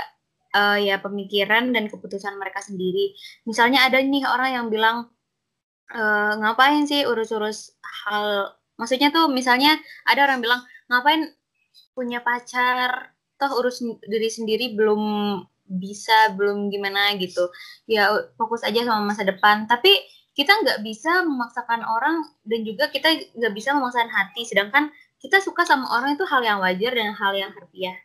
eh, 0.50 0.90
ya 0.90 0.98
pemikiran 0.98 1.70
dan 1.70 1.86
keputusan 1.86 2.34
mereka 2.34 2.58
sendiri. 2.58 3.14
Misalnya 3.46 3.86
ada 3.86 4.02
nih 4.02 4.26
orang 4.26 4.50
yang 4.50 4.66
bilang 4.66 5.06
eh, 5.94 6.32
ngapain 6.42 6.82
sih 6.90 7.06
urus-urus 7.06 7.78
hal 8.02 8.50
maksudnya 8.74 9.14
tuh 9.14 9.30
misalnya 9.30 9.78
ada 10.10 10.26
orang 10.26 10.42
bilang 10.42 10.60
ngapain 10.90 11.30
punya 11.94 12.18
pacar? 12.26 13.14
Toh 13.38 13.52
urus 13.62 13.84
diri 13.84 14.32
sendiri 14.32 14.74
belum 14.74 15.02
bisa 15.68 16.34
belum 16.34 16.72
gimana 16.72 17.14
gitu. 17.20 17.46
Ya 17.86 18.10
fokus 18.34 18.66
aja 18.66 18.82
sama 18.82 19.12
masa 19.12 19.22
depan. 19.22 19.68
Tapi 19.70 19.92
kita 20.36 20.52
nggak 20.52 20.80
bisa 20.84 21.24
memaksakan 21.24 21.80
orang 21.84 22.20
dan 22.44 22.60
juga 22.64 22.92
kita 22.92 23.08
nggak 23.36 23.54
bisa 23.56 23.72
memaksakan 23.76 24.12
hati. 24.12 24.42
Sedangkan 24.48 24.92
kita 25.22 25.40
suka 25.40 25.64
sama 25.64 25.88
orang 25.96 26.14
itu 26.16 26.24
hal 26.28 26.42
yang 26.44 26.58
wajar 26.60 26.92
dan 26.94 27.12
hal 27.16 27.32
yang 27.34 27.50
harfiah 27.56 27.96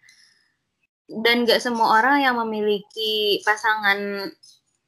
dan 1.11 1.43
nggak 1.43 1.59
semua 1.59 1.99
orang 1.99 2.23
yang 2.23 2.35
memiliki 2.39 3.43
pasangan 3.43 4.31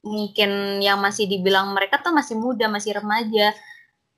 mungkin 0.03 0.79
yang 0.83 0.99
masih 0.99 1.27
dibilang 1.27 1.71
mereka 1.75 1.99
tuh 1.99 2.15
masih 2.15 2.35
muda 2.39 2.67
masih 2.71 2.95
remaja 2.99 3.51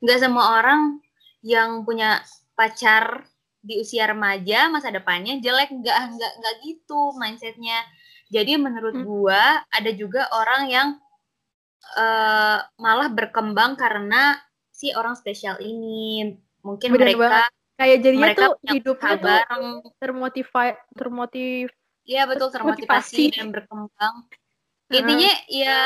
nggak 0.01 0.19
semua 0.21 0.61
orang 0.61 1.01
yang 1.45 1.85
punya 1.85 2.21
pacar 2.57 3.25
di 3.65 3.81
usia 3.81 4.05
remaja 4.09 4.69
masa 4.69 4.93
depannya 4.93 5.41
jelek 5.41 5.73
nggak 5.73 5.97
nggak 6.17 6.31
nggak 6.41 6.55
gitu 6.65 7.13
mindsetnya 7.17 7.81
jadi 8.29 8.57
menurut 8.61 8.97
Hmm. 8.97 9.05
gua 9.05 9.65
ada 9.69 9.91
juga 9.93 10.29
orang 10.33 10.63
yang 10.69 10.87
eh, 11.97 12.59
malah 12.81 13.09
berkembang 13.13 13.77
karena 13.77 14.37
si 14.73 14.91
orang 14.93 15.15
spesial 15.15 15.57
ini 15.61 16.33
mungkin 16.65 16.89
Bener 16.93 17.13
mereka 17.13 17.19
banget. 17.21 17.54
Kayak 17.75 17.97
jadinya 18.07 18.31
mereka 18.31 18.45
tuh 18.47 18.53
hidupnya 18.71 19.03
usaha 19.03 19.19
tuh 19.19 19.27
bareng 19.27 19.65
termotivasi 19.99 20.73
termotiv 20.95 21.65
Iya 22.05 22.23
betul 22.29 22.53
Termotivasi. 22.53 23.33
termotivasi 23.33 23.35
dan 23.35 23.47
berkembang. 23.49 24.15
Heeh. 24.29 24.97
Intinya 25.01 25.31
ya 25.49 25.81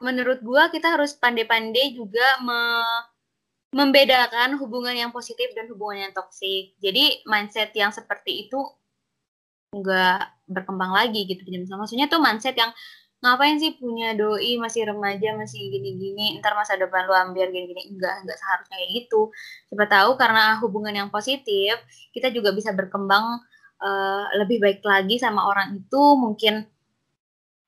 menurut 0.00 0.40
gua 0.40 0.72
kita 0.72 0.96
harus 0.96 1.12
pandai-pandai 1.14 1.92
juga 1.94 2.24
me- 2.40 3.04
membedakan 3.74 4.56
hubungan 4.62 4.94
yang 4.94 5.10
positif 5.10 5.50
dan 5.52 5.66
hubungan 5.68 6.08
yang 6.08 6.12
toksik. 6.14 6.78
Jadi 6.80 7.26
mindset 7.26 7.74
yang 7.76 7.90
seperti 7.90 8.48
itu 8.48 8.58
enggak 9.74 10.30
berkembang 10.46 10.94
lagi 10.94 11.26
gitu. 11.26 11.42
Jadi 11.42 11.66
maksudnya 11.68 12.06
tuh 12.06 12.22
mindset 12.22 12.54
yang 12.54 12.70
ngapain 13.24 13.56
sih 13.56 13.72
punya 13.80 14.12
doi 14.12 14.60
masih 14.60 14.84
remaja 14.84 15.32
masih 15.32 15.72
gini-gini? 15.72 16.36
Ntar 16.44 16.52
masa 16.52 16.76
depan 16.76 17.08
lu 17.08 17.16
ambil 17.16 17.48
gini-gini. 17.48 17.88
Enggak 17.88 18.20
enggak 18.20 18.36
seharusnya 18.36 18.76
kayak 18.76 18.90
gitu. 19.00 19.32
Siapa 19.72 19.86
tahu 19.88 20.10
karena 20.20 20.60
hubungan 20.60 20.92
yang 20.92 21.08
positif 21.08 21.80
kita 22.12 22.28
juga 22.28 22.52
bisa 22.52 22.76
berkembang 22.76 23.40
eh, 23.80 24.24
lebih 24.44 24.60
baik 24.60 24.84
lagi 24.84 25.16
sama 25.16 25.48
orang 25.48 25.80
itu. 25.80 26.02
Mungkin 26.20 26.68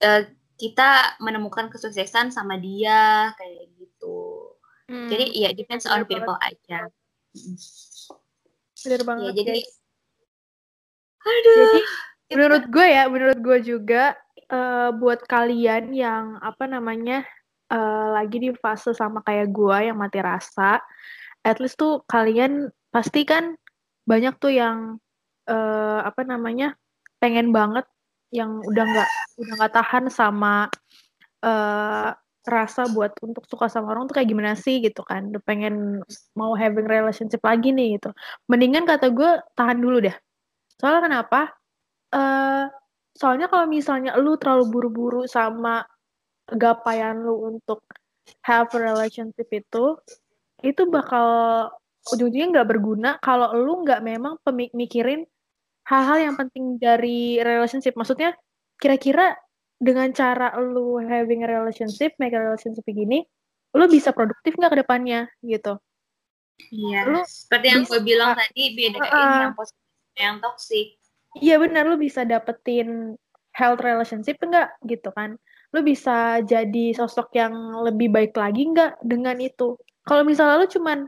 eh, 0.05 0.23
kita 0.61 1.21
menemukan 1.25 1.73
kesuksesan 1.73 2.37
sama 2.37 2.61
dia 2.61 3.33
kayak 3.40 3.73
gitu. 3.81 4.53
Hmm, 4.92 5.09
jadi 5.09 5.25
ya 5.33 5.49
depends 5.57 5.88
bener 5.88 6.05
on 6.05 6.09
people 6.09 6.38
aja. 6.45 6.81
Mm. 7.33 7.57
bener 8.87 9.01
ya 9.03 9.07
banget 9.09 9.33
jadi 9.35 9.51
guys. 9.59 9.73
aduh 11.27 11.57
Jadi 11.59 11.81
menurut 12.38 12.64
gue 12.71 12.87
ya, 12.87 13.03
menurut 13.11 13.38
gue 13.38 13.59
juga 13.66 14.14
eh, 14.50 14.90
buat 14.94 15.20
kalian 15.26 15.92
yang 15.94 16.38
apa 16.42 16.64
namanya 16.70 17.24
eh, 17.72 18.06
lagi 18.14 18.37
di 18.42 18.50
fase 18.56 18.92
sama 18.94 19.22
kayak 19.26 19.50
gue 19.50 19.78
yang 19.90 19.98
mati 19.98 20.20
rasa, 20.22 20.82
at 21.46 21.56
least 21.62 21.78
tuh 21.78 22.02
kalian 22.11 22.70
pasti 22.90 23.22
kan 23.26 23.54
banyak 24.06 24.35
tuh 24.38 24.52
yang 24.54 24.98
eh, 25.50 26.00
apa 26.02 26.22
namanya 26.26 26.74
pengen 27.22 27.50
banget 27.50 27.87
yang 28.35 28.59
udah 28.62 28.85
nggak 28.85 29.11
udah 29.40 29.52
nggak 29.62 29.74
tahan 29.74 30.04
sama 30.11 30.70
eh, 31.44 32.11
rasa 32.46 32.87
buat 32.94 33.11
untuk 33.26 33.42
suka 33.50 33.66
sama 33.66 33.90
orang 33.92 34.06
tuh 34.06 34.22
kayak 34.22 34.30
gimana 34.30 34.54
sih 34.54 34.78
gitu 34.78 35.02
kan. 35.02 35.35
Udah 35.35 35.42
pengen 35.42 36.00
mau 36.38 36.54
having 36.54 36.87
relationship 36.87 37.42
lagi 37.42 37.74
nih 37.74 37.98
gitu. 37.98 38.14
Mendingan 38.46 38.87
kata 38.87 39.11
gue 39.11 39.42
tahan 39.59 39.78
dulu 39.82 40.06
deh. 40.06 40.16
Soalnya 40.78 41.02
kenapa? 41.11 41.40
Uh, 42.14 42.70
soalnya 43.16 43.48
kalau 43.48 43.64
misalnya 43.64 44.12
lu 44.20 44.37
terlalu 44.37 44.64
buru-buru 44.68 45.22
sama 45.24 45.83
gapaian 46.52 47.16
lu 47.16 47.57
untuk 47.57 47.83
have 48.44 48.68
a 48.76 48.79
relationship 48.79 49.48
itu 49.50 49.96
itu 50.61 50.83
bakal 50.87 51.26
ujung-ujungnya 52.12 52.61
nggak 52.61 52.68
berguna 52.70 53.11
kalau 53.18 53.50
lu 53.57 53.83
nggak 53.83 54.05
memang 54.05 54.38
pemikirin 54.44 55.26
hal-hal 55.88 56.18
yang 56.20 56.35
penting 56.37 56.76
dari 56.76 57.40
relationship 57.40 57.96
maksudnya 57.98 58.37
kira-kira 58.76 59.35
dengan 59.76 60.09
cara 60.16 60.57
lu 60.57 60.96
having 61.05 61.44
a 61.44 61.48
relationship, 61.48 62.16
make 62.16 62.33
a 62.33 62.40
relationship 62.40 62.85
begini, 62.88 63.24
lu 63.76 63.85
bisa 63.92 64.12
produktif 64.12 64.57
nggak 64.57 64.72
ke 64.72 64.79
depannya 64.81 65.29
gitu. 65.44 65.76
Iya. 66.72 67.05
Lu 67.05 67.20
seperti 67.29 67.66
yang 67.68 67.83
gue 67.85 68.00
bilang 68.00 68.33
tadi 68.33 68.72
bedain 68.72 68.96
uh, 69.05 69.52
yang 69.52 69.57
positif 69.57 69.85
yang 70.16 70.37
toxic. 70.40 70.96
Iya 71.38 71.61
benar. 71.61 71.85
Lu 71.88 71.96
bisa 72.01 72.25
dapetin 72.25 73.14
health 73.53 73.81
relationship 73.81 74.40
enggak 74.40 74.72
gitu 74.85 75.12
kan. 75.12 75.37
Lu 75.75 75.81
bisa 75.85 76.40
jadi 76.44 76.96
sosok 76.96 77.37
yang 77.37 77.53
lebih 77.85 78.12
baik 78.12 78.33
lagi 78.37 78.68
enggak 78.68 78.96
dengan 79.05 79.37
itu. 79.40 79.77
Kalau 80.07 80.22
misalnya 80.22 80.62
lu 80.62 80.68
cuman 80.70 80.99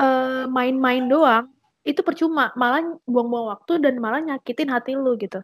uh, 0.00 0.44
main-main 0.48 1.04
doang, 1.04 1.52
itu 1.84 2.00
percuma, 2.00 2.52
malah 2.56 2.84
buang-buang 3.04 3.54
waktu 3.54 3.80
dan 3.80 4.00
malah 4.00 4.20
nyakitin 4.24 4.72
hati 4.72 4.96
lu 4.96 5.14
gitu. 5.20 5.40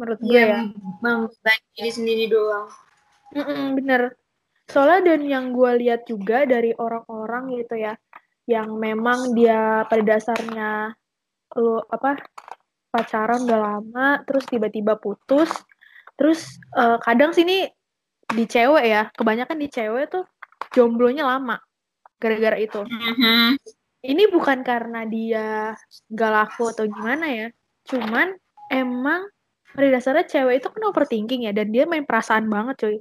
Menurut 0.00 0.20
gue 0.24 0.34
ya, 0.34 0.58
ya. 0.58 0.60
membebani 1.04 1.64
diri 1.76 1.90
sendiri 1.92 2.24
doang. 2.26 2.66
Mm-mm, 3.34 3.78
bener 3.78 4.16
soalnya 4.68 5.12
dan 5.12 5.20
yang 5.28 5.46
gue 5.52 5.70
lihat 5.84 6.08
juga 6.08 6.48
dari 6.48 6.72
orang-orang 6.72 7.60
gitu 7.60 7.76
ya 7.76 7.94
yang 8.48 8.76
memang 8.76 9.36
dia 9.36 9.84
pada 9.88 10.04
dasarnya 10.04 10.92
lu 11.56 11.80
apa 11.88 12.20
pacaran 12.94 13.42
udah 13.42 13.58
lama 13.58 14.22
terus 14.22 14.46
tiba-tiba 14.46 14.94
putus 15.02 15.50
terus 16.14 16.46
uh, 16.78 17.02
kadang 17.02 17.34
sini 17.34 17.66
di 18.30 18.44
cewek 18.46 18.84
ya 18.86 19.02
kebanyakan 19.18 19.58
di 19.58 19.66
cewek 19.66 20.14
tuh 20.14 20.22
jomblonya 20.70 21.26
lama 21.26 21.58
gara-gara 22.22 22.54
itu 22.62 22.86
mm-hmm. 22.86 23.58
ini 24.06 24.24
bukan 24.30 24.62
karena 24.62 25.02
dia 25.10 25.74
gak 26.14 26.30
laku 26.30 26.70
atau 26.70 26.86
gimana 26.86 27.26
ya 27.26 27.48
cuman 27.90 28.38
emang 28.70 29.26
pada 29.74 29.88
dasarnya 29.90 30.30
cewek 30.30 30.62
itu 30.62 30.68
kan 30.70 30.82
overthinking 30.86 31.50
ya 31.50 31.52
dan 31.52 31.74
dia 31.74 31.84
main 31.84 32.06
perasaan 32.06 32.46
banget 32.46 32.78
cuy 32.78 32.96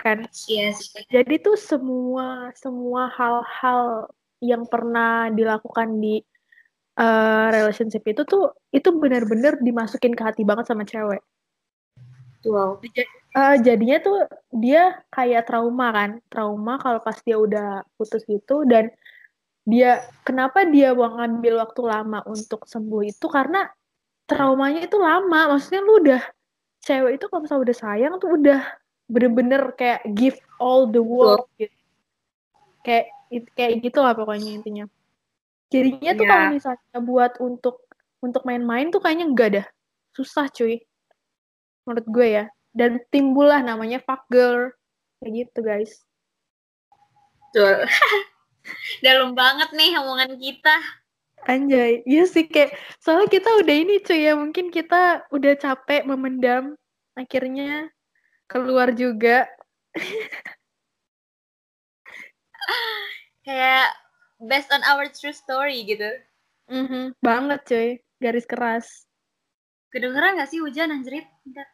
kan 0.00 0.24
yes. 0.48 0.90
jadi 1.12 1.38
tuh 1.38 1.54
semua 1.54 2.50
semua 2.56 3.12
hal-hal 3.12 4.08
yang 4.42 4.66
pernah 4.66 5.30
dilakukan 5.30 6.02
di 6.02 6.18
uh, 6.98 7.46
relationship 7.52 8.04
itu 8.04 8.22
tuh 8.26 8.52
itu 8.72 8.88
benar-benar 8.92 9.60
dimasukin 9.60 10.12
ke 10.12 10.22
hati 10.22 10.42
banget 10.44 10.68
sama 10.68 10.84
cewek. 10.84 11.22
Wow. 12.42 12.82
Uh, 13.32 13.54
jadinya 13.62 14.02
tuh 14.02 14.26
dia 14.50 14.98
kayak 15.14 15.46
trauma 15.46 15.94
kan. 15.94 16.10
Trauma 16.26 16.76
kalau 16.82 16.98
pas 16.98 17.16
dia 17.22 17.38
udah 17.38 17.86
putus 17.94 18.26
gitu 18.26 18.66
dan 18.66 18.90
dia 19.62 20.02
kenapa 20.26 20.66
dia 20.66 20.90
mau 20.90 21.06
ngambil 21.22 21.62
waktu 21.62 21.82
lama 21.86 22.18
untuk 22.26 22.66
sembuh 22.66 23.02
itu? 23.06 23.26
Karena 23.30 23.70
traumanya 24.26 24.82
itu 24.82 24.98
lama. 24.98 25.54
Maksudnya 25.54 25.80
lu 25.86 26.02
udah 26.02 26.22
cewek 26.82 27.22
itu 27.22 27.24
kalau 27.30 27.46
misalnya 27.46 27.62
udah 27.70 27.76
sayang 27.78 28.14
tuh 28.18 28.30
udah 28.34 28.60
bener-bener 29.06 29.70
kayak 29.78 30.02
give 30.18 30.38
all 30.58 30.90
the 30.90 30.98
world 30.98 31.46
gitu. 31.62 31.72
Kayak 32.82 33.14
kayak 33.54 33.72
gitu 33.86 34.02
lah 34.02 34.18
pokoknya 34.18 34.58
intinya 34.58 34.84
jadinya 35.72 36.12
tuh 36.12 36.24
yeah. 36.28 36.30
kalau 36.30 36.46
misalnya 36.52 36.98
buat 37.00 37.32
untuk 37.40 37.76
untuk 38.20 38.42
main-main 38.44 38.92
tuh 38.92 39.00
kayaknya 39.00 39.26
enggak 39.26 39.50
dah 39.56 39.66
susah 40.12 40.52
cuy 40.52 40.84
menurut 41.88 42.06
gue 42.06 42.28
ya 42.28 42.44
dan 42.76 43.00
timbullah 43.08 43.64
namanya 43.64 43.98
fuck 44.04 44.28
girl 44.28 44.68
kayak 45.18 45.48
gitu 45.48 45.64
guys 45.64 46.04
Betul. 47.52 47.84
Dalam 49.04 49.36
banget 49.36 49.76
nih 49.76 49.92
omongan 50.00 50.40
kita. 50.40 50.76
Anjay, 51.44 52.00
iya 52.08 52.24
sih 52.24 52.48
kayak 52.48 52.72
soalnya 52.96 53.28
kita 53.28 53.52
udah 53.60 53.76
ini 53.76 54.00
cuy 54.00 54.24
ya 54.24 54.32
mungkin 54.32 54.72
kita 54.72 55.28
udah 55.28 55.52
capek 55.60 56.08
memendam 56.08 56.72
akhirnya 57.12 57.92
keluar 58.48 58.96
juga. 58.96 59.44
kayak 63.44 63.92
based 64.42 64.70
on 64.74 64.82
our 64.84 65.06
true 65.08 65.34
story 65.34 65.86
gitu. 65.86 66.10
Mm 66.66 66.86
-hmm, 66.86 67.04
banget 67.22 67.60
cuy, 67.66 67.88
garis 68.18 68.46
keras. 68.46 69.06
Kedengeran 69.94 70.40
gak 70.40 70.50
sih 70.50 70.58
hujan 70.58 70.90
anjrit? 70.90 71.26
Enggak. 71.46 71.68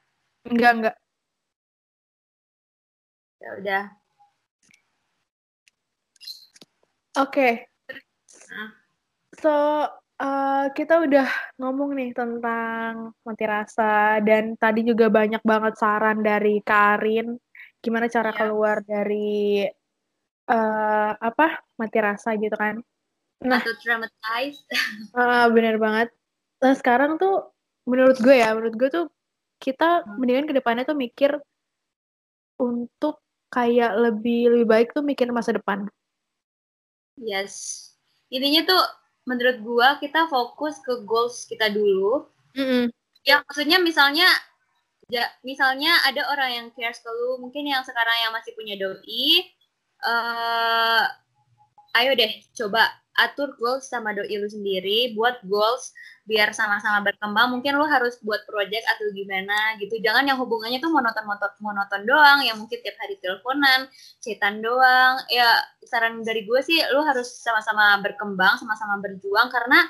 Enggak, 0.49 0.73
enggak. 0.75 0.97
Ya 3.39 3.51
udah. 3.63 3.85
Oke. 7.19 7.31
Okay. 7.31 7.53
So, 9.39 9.53
uh, 10.19 10.67
kita 10.75 11.07
udah 11.07 11.29
ngomong 11.63 11.95
nih 11.95 12.11
tentang 12.11 13.15
mati 13.23 13.45
rasa 13.47 14.19
dan 14.23 14.59
tadi 14.59 14.83
juga 14.83 15.07
banyak 15.07 15.43
banget 15.47 15.75
saran 15.79 16.21
dari 16.27 16.59
Karin 16.67 17.39
gimana 17.79 18.11
cara 18.11 18.35
yeah. 18.35 18.39
keluar 18.43 18.77
dari 18.83 19.63
uh, 20.49 21.13
apa 21.15 21.63
mati 21.77 21.99
rasa 22.01 22.35
gitu 22.41 22.57
kan. 22.57 22.81
Nah, 23.45 23.63
atau 23.63 23.75
traumatized. 23.79 24.67
uh, 25.15 25.47
bener 25.55 25.79
banget. 25.79 26.09
Nah, 26.59 26.75
sekarang 26.75 27.21
tuh 27.21 27.55
menurut 27.87 28.19
gue 28.19 28.35
ya, 28.35 28.51
menurut 28.57 28.75
gue 28.75 28.89
tuh 28.91 29.07
kita 29.63 30.07
mendingan 30.19 30.51
ke 30.51 30.55
depannya 30.59 30.87
tuh 30.87 30.99
mikir 30.99 31.39
untuk 32.59 33.23
kayak 33.49 33.95
lebih 33.97 34.53
lebih 34.53 34.67
baik 34.67 34.89
tuh 34.93 35.03
mikir 35.03 35.31
masa 35.31 35.55
depan. 35.55 35.87
Yes. 37.19 37.85
Intinya 38.31 38.67
tuh 38.67 38.83
menurut 39.25 39.59
gua 39.61 39.89
kita 39.99 40.31
fokus 40.31 40.79
ke 40.85 41.05
goals 41.05 41.45
kita 41.49 41.73
dulu. 41.73 42.29
Mm 42.55 42.67
-hmm. 42.67 42.85
Ya 43.27 43.43
maksudnya 43.45 43.79
misalnya 43.83 44.29
ya 45.09 45.25
misalnya 45.41 45.91
ada 46.05 46.29
orang 46.29 46.51
yang 46.53 46.67
cares 46.77 47.01
ke 47.01 47.09
lu, 47.09 47.41
mungkin 47.41 47.65
yang 47.65 47.81
sekarang 47.83 48.17
yang 48.21 48.33
masih 48.33 48.53
punya 48.53 48.77
doi, 48.77 49.49
uh, 50.05 51.05
ayo 51.99 52.13
deh 52.15 52.33
coba 52.55 52.87
atur 53.19 53.59
goals 53.59 53.91
sama 53.91 54.15
doi 54.15 54.31
lu 54.39 54.47
sendiri, 54.47 55.13
buat 55.19 55.43
goals 55.51 55.91
biar 56.31 56.55
sama-sama 56.55 57.03
berkembang. 57.03 57.51
Mungkin 57.59 57.75
lo 57.75 57.85
harus 57.91 58.15
buat 58.23 58.47
project 58.47 58.87
atau 58.87 59.11
gimana 59.11 59.75
gitu. 59.83 59.99
Jangan 59.99 60.23
yang 60.31 60.39
hubungannya 60.39 60.79
tuh 60.79 60.95
monoton 60.95 61.27
monoton 61.59 62.03
doang. 62.07 62.47
Yang 62.47 62.57
mungkin 62.63 62.79
tiap 62.79 62.97
hari 63.03 63.19
teleponan 63.19 63.91
cetan 64.23 64.63
doang. 64.63 65.19
Ya 65.35 65.51
saran 65.83 66.23
dari 66.23 66.47
gue 66.47 66.61
sih 66.63 66.79
lo 66.95 67.03
harus 67.03 67.27
sama-sama 67.43 67.99
berkembang 67.99 68.55
sama-sama 68.63 69.03
berjuang. 69.03 69.51
Karena 69.51 69.83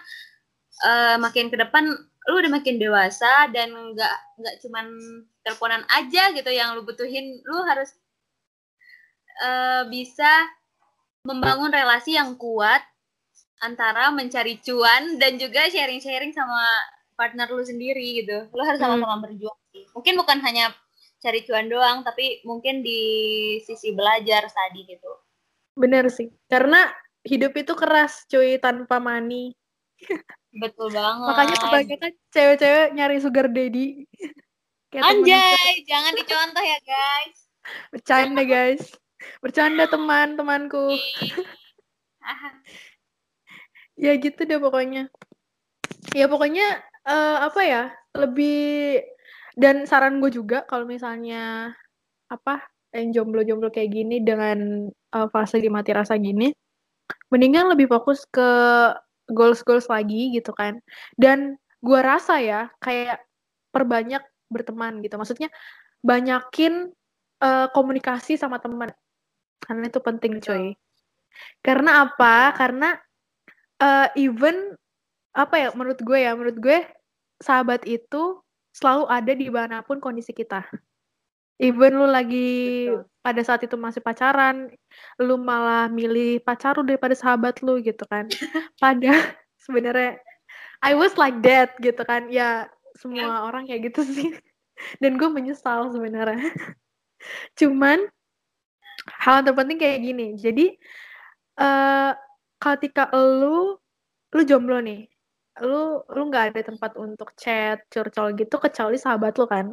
uh, 0.89 1.17
makin 1.21 1.53
ke 1.53 1.61
depan 1.61 1.85
lo 2.29 2.35
udah 2.41 2.53
makin 2.53 2.81
dewasa 2.81 3.49
dan 3.53 3.73
nggak 3.73 4.17
nggak 4.41 4.55
cuman 4.65 4.87
teleponan 5.45 5.85
aja 5.93 6.33
gitu 6.33 6.49
yang 6.49 6.73
lo 6.73 6.81
butuhin. 6.81 7.45
Lo 7.45 7.61
harus 7.69 7.93
uh, 9.43 9.83
bisa 9.91 10.29
membangun 11.27 11.73
relasi 11.73 12.17
yang 12.17 12.39
kuat 12.39 12.81
antara 13.59 14.15
mencari 14.15 14.63
cuan 14.63 15.19
dan 15.19 15.35
juga 15.37 15.67
sharing-sharing 15.67 16.31
sama 16.31 16.63
partner 17.19 17.51
lu 17.51 17.63
sendiri 17.67 18.23
gitu. 18.23 18.47
Lu 18.55 18.63
harus 18.63 18.79
hmm. 18.79 18.87
sama-sama 18.87 19.17
hmm. 19.19 19.25
berjuang 19.27 19.61
sih. 19.75 19.85
Mungkin 19.93 20.15
bukan 20.15 20.39
hanya 20.47 20.71
cari 21.19 21.43
cuan 21.43 21.67
doang, 21.67 22.07
tapi 22.07 22.39
mungkin 22.47 22.87
di 22.87 23.01
sisi 23.67 23.91
belajar 23.91 24.47
tadi 24.47 24.87
gitu. 24.87 25.11
Bener 25.75 26.07
sih. 26.15 26.31
Karena 26.47 26.87
hidup 27.27 27.59
itu 27.59 27.75
keras 27.75 28.23
cuy 28.31 28.63
tanpa 28.63 29.03
money. 29.03 29.59
Betul 30.55 30.95
banget. 30.99 31.27
Makanya 31.35 31.57
kebanyakan 31.59 32.13
cewek-cewek 32.31 32.89
nyari 32.95 33.17
sugar 33.19 33.47
daddy. 33.51 34.07
Anjay, 34.95 35.85
jangan 35.85 36.15
dicontoh 36.17 36.65
ya 36.65 36.79
guys. 36.87 37.39
Bercanda 37.93 38.43
guys. 38.47 38.95
Bercanda 39.43 39.91
teman-temanku 39.91 40.93
ya 44.05 44.13
gitu 44.19 44.41
deh 44.47 44.61
pokoknya. 44.63 45.11
Ya 46.15 46.31
pokoknya 46.31 46.79
uh, 47.05 47.51
apa 47.51 47.61
ya 47.67 47.83
lebih 48.15 49.03
dan 49.59 49.85
saran 49.91 50.23
gue 50.23 50.31
juga 50.31 50.63
kalau 50.71 50.87
misalnya 50.87 51.75
apa 52.31 52.63
yang 52.95 53.13
jomblo-jomblo 53.13 53.69
kayak 53.75 53.93
gini 53.93 54.23
dengan 54.23 54.89
uh, 55.13 55.29
fase 55.29 55.61
di 55.61 55.69
mati 55.69 55.93
rasa 55.93 56.17
gini 56.17 56.49
mendingan 57.29 57.73
lebih 57.73 57.89
fokus 57.89 58.25
ke 58.29 58.49
goals-goals 59.29 59.89
lagi 59.93 60.33
gitu 60.33 60.53
kan. 60.57 60.81
Dan 61.15 61.61
gue 61.85 62.01
rasa 62.01 62.41
ya 62.41 62.73
kayak 62.81 63.21
perbanyak 63.73 64.25
berteman 64.49 65.05
gitu. 65.05 65.21
Maksudnya 65.21 65.53
banyakin 66.01 66.89
eh, 67.45 67.69
komunikasi 67.73 68.41
sama 68.41 68.59
teman. 68.59 68.91
Karena 69.63 69.91
itu 69.91 70.01
penting, 70.01 70.41
coy. 70.43 70.75
Karena 71.63 72.09
apa? 72.09 72.55
Karena 72.57 72.99
eh, 73.79 74.09
even 74.19 74.75
apa 75.35 75.55
ya 75.55 75.69
menurut 75.75 76.01
gue 76.03 76.19
ya, 76.19 76.35
menurut 76.35 76.59
gue 76.59 76.79
sahabat 77.39 77.87
itu 77.87 78.43
selalu 78.75 79.05
ada 79.11 79.33
di 79.35 79.49
mana 79.51 79.83
pun 79.83 79.99
kondisi 80.03 80.35
kita. 80.35 80.67
Even 81.59 81.99
lu 81.99 82.07
lagi 82.07 82.87
Betul. 82.87 83.03
pada 83.19 83.43
saat 83.43 83.61
itu 83.67 83.75
masih 83.75 83.99
pacaran, 83.99 84.71
lu 85.19 85.35
malah 85.35 85.91
milih 85.91 86.39
pacar 86.47 86.79
lu 86.79 86.87
daripada 86.87 87.19
sahabat 87.19 87.59
lu 87.67 87.83
gitu 87.83 88.07
kan. 88.07 88.31
Pada 88.83 89.35
sebenarnya 89.59 90.23
I 90.87 90.95
was 90.95 91.19
like 91.19 91.43
that 91.43 91.75
gitu 91.83 91.99
kan. 92.07 92.31
Ya 92.31 92.71
semua 92.95 93.43
orang 93.51 93.67
kayak 93.67 93.91
gitu 93.91 94.07
sih. 94.07 94.31
Dan 95.03 95.19
gue 95.19 95.27
menyesal 95.27 95.91
sebenarnya. 95.91 96.55
Cuman 97.59 98.07
hal 99.09 99.43
yang 99.43 99.47
terpenting 99.53 99.79
kayak 99.81 99.99
gini. 100.05 100.27
Jadi 100.37 100.67
eh 101.59 102.13
ketika 102.59 103.11
lu 103.17 103.77
lu 104.35 104.43
jomblo 104.45 104.79
nih, 104.85 105.09
lu 105.65 106.05
lu 106.05 106.23
nggak 106.29 106.55
ada 106.55 106.61
tempat 106.69 106.93
untuk 107.01 107.33
chat, 107.39 107.83
curcol 107.89 108.37
gitu 108.37 108.57
kecuali 108.61 108.97
sahabat 109.01 109.35
lu 109.41 109.47
kan. 109.49 109.67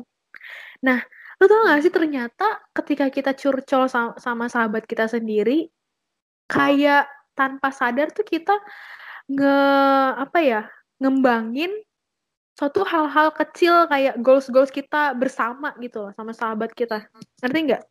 Nah, 0.86 1.00
lu 1.39 1.45
tau 1.50 1.67
gak 1.67 1.82
sih 1.84 1.93
ternyata 1.93 2.45
ketika 2.76 3.06
kita 3.12 3.32
curcol 3.36 3.88
sama, 3.91 4.13
sama 4.21 4.45
sahabat 4.48 4.84
kita 4.88 5.10
sendiri, 5.10 5.67
kayak 6.48 7.10
tanpa 7.36 7.69
sadar 7.74 8.10
tuh 8.15 8.24
kita 8.24 8.56
nge 9.28 9.58
apa 10.21 10.39
ya 10.39 10.62
ngembangin 11.02 11.74
suatu 12.56 12.88
hal-hal 12.88 13.36
kecil 13.36 13.89
kayak 13.91 14.15
goals-goals 14.24 14.71
kita 14.71 15.12
bersama 15.17 15.76
gitu 15.84 16.08
loh 16.08 16.12
sama 16.15 16.32
sahabat 16.32 16.71
kita 16.71 17.04
ngerti 17.43 17.60
nggak 17.67 17.84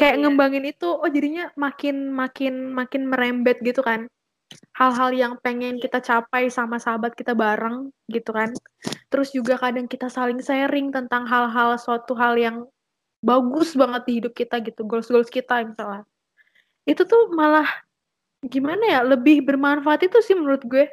kayak 0.00 0.16
Iya. 0.16 0.22
ngembangin 0.24 0.64
itu 0.64 0.88
oh 0.88 1.10
jadinya 1.12 1.52
makin 1.60 2.08
makin 2.08 2.72
makin 2.72 3.02
merembet 3.04 3.60
gitu 3.60 3.84
kan. 3.84 4.08
Hal-hal 4.74 5.12
yang 5.12 5.32
pengen 5.44 5.76
kita 5.76 6.00
capai 6.00 6.48
sama 6.48 6.80
sahabat 6.80 7.12
kita 7.12 7.36
bareng 7.36 7.92
gitu 8.08 8.32
kan. 8.32 8.50
Terus 9.12 9.30
juga 9.30 9.60
kadang 9.60 9.86
kita 9.86 10.08
saling 10.08 10.40
sharing 10.40 10.88
tentang 10.90 11.28
hal-hal 11.28 11.76
suatu 11.76 12.16
hal 12.16 12.34
yang 12.40 12.64
bagus 13.20 13.76
banget 13.76 14.02
di 14.08 14.12
hidup 14.24 14.32
kita 14.32 14.64
gitu 14.64 14.82
goals-goals 14.88 15.28
kita 15.28 15.62
misalnya. 15.68 16.08
Itu 16.88 17.04
tuh 17.04 17.28
malah 17.36 17.68
gimana 18.40 18.80
ya 18.88 19.00
lebih 19.04 19.44
bermanfaat 19.44 20.08
itu 20.08 20.18
sih 20.24 20.32
menurut 20.32 20.64
gue. 20.64 20.88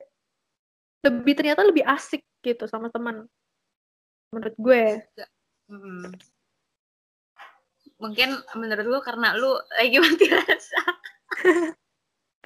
Lebih 1.07 1.33
ternyata 1.39 1.63
lebih 1.63 1.87
asik 1.87 2.21
gitu 2.43 2.67
sama 2.67 2.91
teman 2.91 3.25
menurut 4.35 4.55
gue. 4.59 4.83
Mungkin 7.97 8.29
menurut 8.57 8.85
lu 8.85 8.99
karena 9.01 9.33
lu 9.33 9.57
lagi 9.77 9.97
mati 10.03 10.25
rasa. 10.29 10.81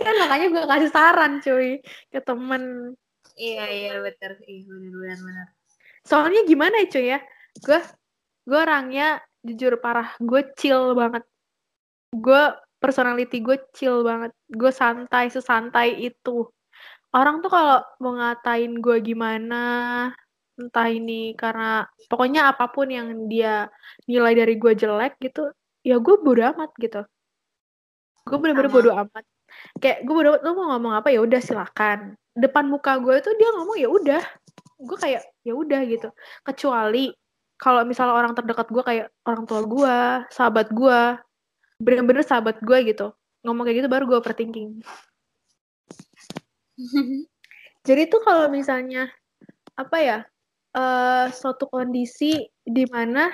kan 0.02 0.16
makanya 0.18 0.48
gue 0.50 0.64
kasih 0.66 0.92
saran 0.92 1.34
cuy 1.44 1.78
ke 2.10 2.20
temen. 2.24 2.96
Iya 3.38 3.66
iya 3.70 3.94
benar 4.02 4.34
iya 4.44 4.66
benar 4.68 5.20
benar. 5.20 5.48
soalnya 6.02 6.42
gimana 6.50 6.82
ya 6.82 6.88
cuy 6.90 7.06
ya? 7.14 7.20
Gue 7.62 7.80
gue 8.50 8.60
orangnya 8.60 9.22
jujur 9.46 9.78
parah. 9.78 10.16
Gue 10.18 10.42
chill 10.58 10.98
banget. 10.98 11.24
Gue 12.16 12.44
personality 12.82 13.44
gue 13.44 13.58
chill 13.76 14.02
banget. 14.02 14.34
Gue 14.50 14.72
santai 14.74 15.30
sesantai 15.30 16.00
itu. 16.02 16.50
Orang 17.12 17.44
tuh 17.44 17.52
kalau 17.52 17.84
mau 18.00 18.16
ngatain 18.16 18.80
gue 18.80 18.98
gimana 19.04 19.64
entah 20.60 20.88
ini 20.92 21.34
karena 21.36 21.88
pokoknya 22.12 22.52
apa 22.52 22.70
pun 22.70 22.88
yang 22.92 23.28
dia 23.32 23.72
nilai 24.06 24.34
dari 24.36 24.56
gue 24.60 24.74
jelek 24.76 25.18
gitu 25.24 25.52
ya 25.82 25.98
gue 25.98 26.16
bodo 26.22 26.42
amat 26.54 26.72
gitu. 26.78 27.02
Gue 28.26 28.38
bener-bener 28.38 28.70
bodo 28.70 28.92
amat. 28.94 29.26
Kayak 29.82 30.06
gue 30.06 30.14
bodo 30.14 30.30
amat 30.38 30.42
lu 30.46 30.52
mau 30.58 30.68
ngomong 30.78 30.94
apa 31.02 31.10
ya 31.10 31.20
udah 31.22 31.42
silakan. 31.42 32.14
Depan 32.38 32.70
muka 32.70 33.02
gue 33.02 33.20
tuh 33.20 33.34
dia 33.36 33.50
ngomong 33.58 33.78
ya 33.82 33.90
udah. 33.90 34.24
Gue 34.82 34.98
kayak 34.98 35.26
ya 35.42 35.54
udah 35.58 35.82
gitu. 35.90 36.10
Kecuali 36.46 37.10
kalau 37.58 37.86
misalnya 37.86 38.18
orang 38.18 38.34
terdekat 38.34 38.68
gue 38.74 38.84
kayak 38.86 39.08
orang 39.26 39.46
tua 39.46 39.62
gue 39.66 39.98
sahabat 40.34 40.74
gue 40.74 41.00
bener-bener 41.82 42.26
sahabat 42.26 42.58
gue 42.62 42.78
gitu 42.90 43.14
ngomong 43.42 43.66
kayak 43.66 43.86
gitu 43.86 43.90
baru 43.90 44.06
gue 44.06 44.18
overthinking. 44.18 44.82
Jadi 47.88 48.02
tuh 48.10 48.22
kalau 48.22 48.50
misalnya 48.54 49.10
apa 49.74 49.98
ya 49.98 50.18
eh 50.72 51.26
suatu 51.36 51.68
kondisi 51.68 52.40
di 52.64 52.84
mana 52.88 53.28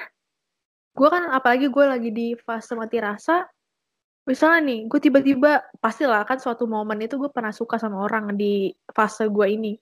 gue 0.98 1.08
kan 1.14 1.30
apalagi 1.30 1.70
gue 1.70 1.86
lagi 1.86 2.10
di 2.10 2.28
fase 2.34 2.74
mati 2.74 2.98
rasa 2.98 3.46
misalnya 4.26 4.60
nih 4.74 4.80
gue 4.90 5.00
tiba-tiba 5.00 5.52
pastilah 5.80 6.26
kan 6.26 6.42
suatu 6.42 6.66
momen 6.66 7.00
itu 7.06 7.16
gue 7.22 7.30
pernah 7.32 7.54
suka 7.54 7.78
sama 7.80 8.04
orang 8.04 8.34
di 8.36 8.74
fase 8.92 9.30
gue 9.30 9.48
ini. 9.48 9.74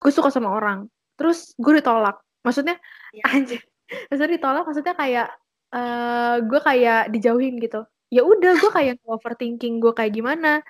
Gue 0.00 0.12
suka 0.14 0.28
sama 0.32 0.52
orang 0.54 0.86
terus 1.18 1.52
gue 1.58 1.80
ditolak. 1.80 2.20
Maksudnya 2.46 2.76
Ya. 3.16 3.24
anjir 3.34 3.60
maksudnya 4.06 4.38
ditolak 4.38 4.62
maksudnya 4.68 4.94
kayak 4.94 5.28
eh 5.74 6.36
gue 6.46 6.60
kayak 6.62 7.00
dijauhin 7.14 7.56
gitu. 7.58 7.82
Ya 8.12 8.22
udah 8.26 8.52
gue 8.60 8.70
kayak 8.70 8.94
overthinking 9.06 9.82
gue 9.82 9.92
kayak 9.96 10.12
gimana 10.14 10.62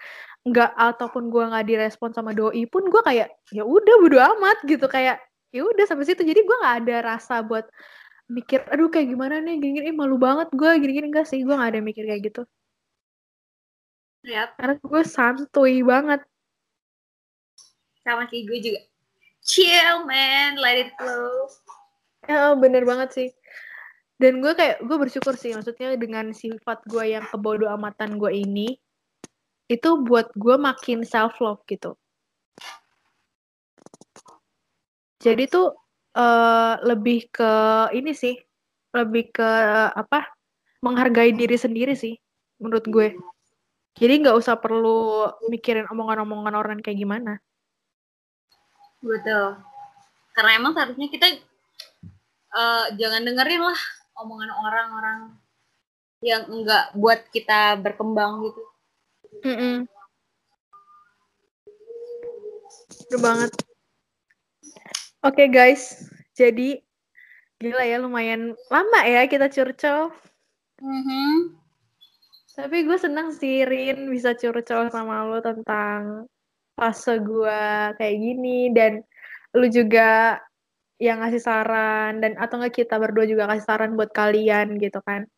nggak 0.49 0.73
ataupun 0.73 1.29
gue 1.29 1.45
nggak 1.53 1.67
direspon 1.69 2.17
sama 2.17 2.33
doi 2.33 2.65
pun 2.65 2.89
gue 2.89 3.03
kayak 3.05 3.29
ya 3.53 3.61
udah 3.67 3.95
bodo 4.01 4.19
amat 4.37 4.57
gitu 4.65 4.89
kayak 4.89 5.21
ya 5.51 5.63
udah 5.67 5.85
sampai 5.87 6.07
situ. 6.07 6.23
Jadi 6.23 6.41
gue 6.43 6.57
nggak 6.57 6.77
ada 6.87 6.97
rasa 7.15 7.43
buat 7.43 7.67
mikir 8.31 8.63
aduh 8.71 8.89
kayak 8.89 9.11
gimana 9.11 9.43
nih? 9.43 9.59
Gini-gini 9.59 9.87
Ih, 9.91 9.97
malu 9.97 10.17
banget 10.17 10.49
gue 10.55 10.71
gini-gini. 10.79 11.11
Enggak 11.11 11.27
sih 11.31 11.43
gue 11.43 11.55
nggak 11.55 11.71
ada 11.77 11.81
mikir 11.83 12.05
kayak 12.07 12.23
gitu. 12.31 12.43
Yap, 14.21 14.53
karena 14.61 14.77
gue 14.77 15.03
santuy 15.09 15.81
banget. 15.81 16.21
Sama 18.05 18.29
kayak 18.29 18.45
gue 18.49 18.59
juga. 18.61 18.81
Chill 19.41 20.05
man, 20.05 20.61
let 20.61 20.77
it 20.77 20.91
flow. 21.01 21.49
ya 22.29 22.53
bener 22.53 22.85
banget 22.85 23.09
sih. 23.17 23.29
Dan 24.21 24.45
gue 24.45 24.53
kayak 24.53 24.85
gue 24.85 24.97
bersyukur 25.01 25.33
sih 25.41 25.57
maksudnya 25.57 25.97
dengan 25.97 26.37
sifat 26.37 26.85
gue 26.85 27.17
yang 27.17 27.25
kebodo 27.33 27.65
amatan 27.73 28.21
gue 28.21 28.29
ini 28.29 28.77
itu 29.71 29.91
buat 30.05 30.29
gue 30.37 30.61
makin 30.61 31.07
self 31.09 31.41
love 31.41 31.65
gitu 31.65 31.97
jadi 35.21 35.45
tuh 35.47 35.77
eh, 36.17 36.75
lebih 36.89 37.29
ke 37.31 37.53
ini 37.95 38.17
sih 38.17 38.35
lebih 38.91 39.31
ke 39.31 39.51
apa 39.95 40.27
menghargai 40.83 41.31
diri 41.37 41.55
sendiri 41.55 41.95
sih 41.95 42.19
menurut 42.59 42.85
gue 42.89 43.15
jadi 43.95 44.19
nggak 44.19 44.37
usah 44.37 44.59
perlu 44.59 45.29
mikirin 45.53 45.87
omongan-omongan 45.93 46.55
orang 46.57 46.79
kayak 46.81 46.99
gimana 46.99 47.39
Betul. 49.01 49.57
Karena 50.37 50.51
emang 50.61 50.73
seharusnya 50.77 51.09
kita 51.09 51.27
eh, 52.53 52.85
jangan 53.01 53.25
dengerin 53.25 53.63
lah 53.65 53.81
omongan 54.21 54.51
orang-orang 54.53 55.19
yang 56.21 56.45
enggak 56.53 56.93
buat 56.93 57.25
kita 57.33 57.81
berkembang 57.81 58.45
gitu. 58.45 58.63
Mm-mm. 59.41 59.89
Bener 63.09 63.21
banget. 63.25 63.51
Oke 65.21 65.53
guys, 65.53 66.09
jadi 66.33 66.81
gila 67.61 67.85
ya 67.85 68.01
lumayan 68.01 68.57
lama 68.73 69.01
ya 69.05 69.29
kita 69.29 69.53
curcol. 69.53 70.17
Mhm. 70.81 71.61
Tapi 72.57 72.89
gue 72.89 72.97
seneng 72.97 73.29
sih 73.37 73.69
Rin 73.69 74.09
bisa 74.09 74.33
curcol 74.33 74.89
sama 74.89 75.29
lo 75.29 75.45
tentang 75.45 76.25
fase 76.73 77.21
gue 77.21 77.61
kayak 78.01 78.17
gini 78.17 78.73
dan 78.73 79.05
lu 79.53 79.69
juga 79.69 80.41
yang 80.97 81.21
ngasih 81.21 81.43
saran 81.45 82.25
dan 82.25 82.41
atau 82.41 82.57
enggak 82.57 82.81
kita 82.81 82.97
berdua 82.97 83.29
juga 83.29 83.45
kasih 83.53 83.65
saran 83.69 84.01
buat 84.01 84.17
kalian 84.17 84.81
gitu 84.81 85.05
kan. 85.05 85.29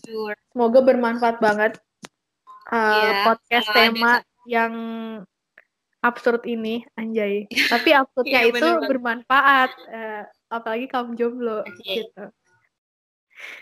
Sure. 0.00 0.32
Semoga 0.48 0.80
bermanfaat 0.80 1.44
banget 1.44 1.72
uh, 2.72 2.92
Iya, 2.96 3.12
podcast 3.28 3.68
kalau 3.68 3.76
ada 3.76 3.84
tema 3.84 4.12
yang 4.48 4.72
absurd 6.06 6.46
ini, 6.46 6.86
anjay. 6.94 7.50
Tapi 7.72 7.90
absurdnya 7.90 8.46
Iya, 8.46 8.48
itu 8.48 8.54
bener 8.54 8.70
banget. 8.78 8.88
bermanfaat, 8.94 9.70
eh, 9.90 10.22
apalagi 10.48 10.86
kaum 10.86 11.18
jomblo 11.18 11.66
Oke. 11.66 11.82
gitu. 11.82 12.24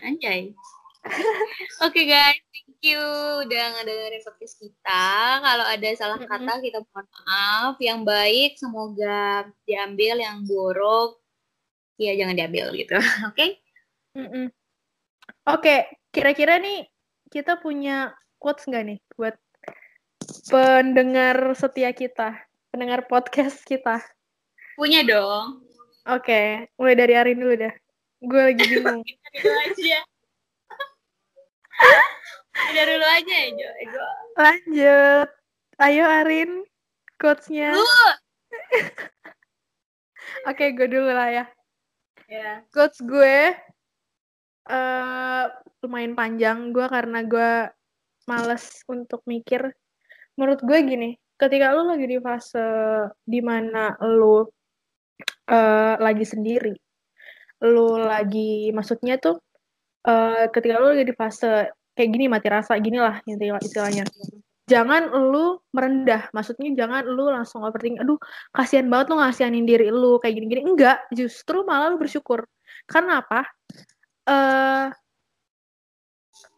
Anjay. 0.05 0.53
Oke 1.85 2.09
guys, 2.09 2.41
thank 2.49 2.81
you 2.81 3.01
udah 3.45 3.65
ngedengerin 3.77 4.25
podcast 4.25 4.57
kita. 4.57 5.05
Kalau 5.45 5.67
ada 5.69 5.89
salah 6.01 6.17
Mm-mm. 6.17 6.31
kata 6.33 6.53
kita 6.65 6.79
mohon 6.81 7.07
maaf. 7.13 7.75
Yang 7.77 8.01
baik 8.09 8.51
semoga 8.57 9.49
diambil, 9.69 10.17
yang 10.21 10.45
buruk 10.49 11.21
ya 12.01 12.13
jangan 12.19 12.35
diambil 12.35 12.73
gitu. 12.73 12.97
Oke? 13.31 13.61
Oke, 15.45 15.77
kira-kira 16.09 16.57
nih 16.57 16.89
kita 17.29 17.61
punya 17.61 18.15
quotes 18.41 18.65
nggak 18.65 18.85
nih 18.95 18.99
buat 19.13 19.35
pendengar 20.49 21.37
setia 21.57 21.91
kita, 21.91 22.37
pendengar 22.71 23.07
podcast 23.09 23.63
kita? 23.63 24.03
Punya 24.75 25.07
dong. 25.07 25.63
Oke, 26.05 26.69
mulai 26.77 26.97
dari 26.99 27.15
Arin 27.17 27.41
dulu 27.41 27.55
dah. 27.57 27.75
Gue 28.21 28.41
lagi 28.53 28.65
bingung. 28.71 29.01
Gitu 29.05 29.49
aja. 29.49 29.99
Udah 32.55 32.85
dulu 32.87 33.07
aja 33.07 33.35
ya, 33.35 33.49
Jo. 33.55 33.69
Ego. 33.83 34.07
Lanjut. 34.39 35.29
Ayo 35.83 36.05
Arin, 36.07 36.51
quotes-nya. 37.19 37.75
Lu. 37.75 37.83
Oke, 40.51 40.77
gue 40.77 40.87
dulu 40.87 41.11
lah 41.11 41.29
ya. 41.33 41.45
Ya. 42.29 42.65
Quotes 42.73 43.01
gue 43.05 43.53
eh 44.65 45.45
lumayan 45.85 46.17
panjang 46.17 46.73
gue 46.73 46.89
karena 46.89 47.21
gue 47.25 47.51
males 48.25 48.65
untuk 48.89 49.21
mikir. 49.29 49.73
Menurut 50.35 50.61
gue 50.67 50.79
gini, 50.83 51.11
ketika 51.39 51.75
lu 51.75 51.87
lagi 51.87 52.07
di 52.11 52.19
fase 52.19 52.67
di 53.23 53.41
mana 53.43 53.95
lu 54.03 54.47
eh 55.51 55.95
lagi 56.01 56.25
sendiri, 56.27 56.75
lu 57.69 58.01
lagi 58.01 58.75
maksudnya 58.75 59.21
tuh 59.21 59.39
eh 60.07 60.51
ketika 60.51 60.81
lu 60.83 60.95
lagi 60.95 61.05
di 61.07 61.15
fase 61.15 61.71
kayak 61.95 62.11
gini 62.11 62.27
mati 62.27 62.49
rasa 62.51 62.75
gini 62.83 62.99
lah 62.99 63.23
istilahnya. 63.63 64.05
Jangan 64.65 65.13
lu 65.13 65.61
merendah, 65.77 66.33
maksudnya 66.33 66.73
jangan 66.73 67.05
lu 67.05 67.29
langsung 67.29 67.61
overthinking, 67.69 68.01
aduh 68.01 68.17
kasihan 68.49 68.89
banget 68.89 69.13
lu 69.13 69.17
ngasihanin 69.21 69.69
diri 69.69 69.93
lu 69.93 70.17
kayak 70.19 70.41
gini-gini. 70.41 70.65
Enggak, 70.65 71.05
justru 71.13 71.63
malah 71.69 71.93
lu 71.93 72.01
bersyukur. 72.01 72.49
Karena 72.89 73.21
apa? 73.21 73.45
eh 74.25 74.89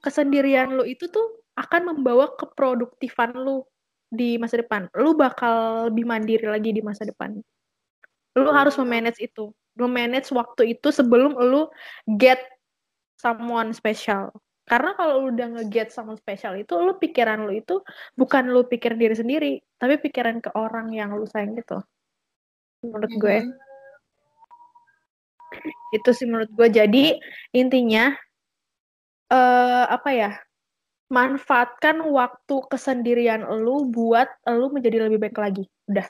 kesendirian 0.06 0.70
lu 0.78 0.86
itu 0.86 1.10
tuh 1.10 1.45
akan 1.56 1.82
membawa 1.92 2.32
keproduktifan 2.36 3.32
lu 3.32 3.64
di 4.12 4.36
masa 4.36 4.60
depan. 4.60 4.86
Lu 4.94 5.16
bakal 5.16 5.88
lebih 5.90 6.04
mandiri 6.06 6.46
lagi 6.46 6.70
di 6.70 6.84
masa 6.84 7.08
depan. 7.08 7.36
Lu 8.36 8.50
harus 8.52 8.76
memanage 8.76 9.18
itu. 9.24 9.50
Memanage 9.76 10.32
waktu 10.32 10.76
itu 10.76 10.88
sebelum 10.92 11.36
lu 11.36 11.68
get 12.20 12.40
someone 13.16 13.72
special. 13.72 14.32
Karena 14.66 14.98
kalau 14.98 15.22
lu 15.22 15.30
udah 15.30 15.46
nge-get 15.56 15.94
someone 15.94 16.18
special 16.18 16.58
itu, 16.58 16.74
lu 16.74 16.98
pikiran 16.98 17.46
lu 17.46 17.54
itu 17.54 17.80
bukan 18.18 18.50
lu 18.50 18.66
pikir 18.66 18.98
diri 18.98 19.14
sendiri, 19.14 19.52
tapi 19.78 19.94
pikiran 20.02 20.42
ke 20.42 20.50
orang 20.58 20.90
yang 20.90 21.14
lu 21.14 21.22
sayang 21.22 21.54
gitu. 21.54 21.78
Menurut 22.82 23.12
gue. 23.14 23.36
Mhm. 23.46 23.54
Itu 25.94 26.10
sih 26.10 26.26
menurut 26.26 26.50
gue. 26.50 26.68
Jadi 26.68 27.14
intinya 27.54 28.10
eh 29.30 29.84
apa 29.86 30.10
ya? 30.10 30.30
Manfaatkan 31.06 32.02
waktu 32.02 32.56
kesendirian 32.66 33.46
lu 33.62 33.86
buat 33.86 34.26
lu 34.50 34.74
menjadi 34.74 35.06
lebih 35.06 35.22
baik 35.22 35.38
lagi. 35.38 35.64
Udah. 35.86 36.06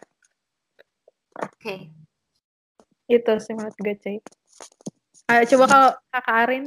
Oke. 1.37 1.93
Itu 3.07 3.33
sih 3.39 3.53
menurut 3.53 3.77
gue, 3.77 3.95
cuy. 4.01 4.19
Ayo 5.27 5.43
coba 5.55 5.65
kalau 5.69 5.91
Kakak 6.11 6.37
Arin. 6.49 6.65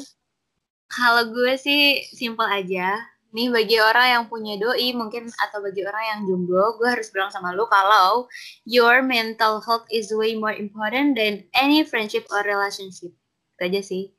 Kalau 0.90 1.24
gue 1.32 1.54
sih 1.58 2.06
simple 2.14 2.46
aja. 2.46 3.02
Nih 3.30 3.46
bagi 3.54 3.78
orang 3.78 4.08
yang 4.10 4.24
punya 4.26 4.58
doi 4.58 4.90
mungkin 4.98 5.30
atau 5.30 5.62
bagi 5.62 5.86
orang 5.86 6.02
yang 6.02 6.20
jomblo, 6.26 6.82
gue 6.82 6.90
harus 6.90 7.14
bilang 7.14 7.30
sama 7.30 7.54
lu 7.54 7.70
kalau 7.70 8.26
your 8.66 9.06
mental 9.06 9.62
health 9.62 9.86
is 9.94 10.10
way 10.10 10.34
more 10.34 10.54
important 10.54 11.14
than 11.14 11.46
any 11.54 11.86
friendship 11.86 12.26
or 12.34 12.42
relationship. 12.42 13.14
Itu 13.58 13.62
aja 13.70 13.82
sih. 13.86 14.14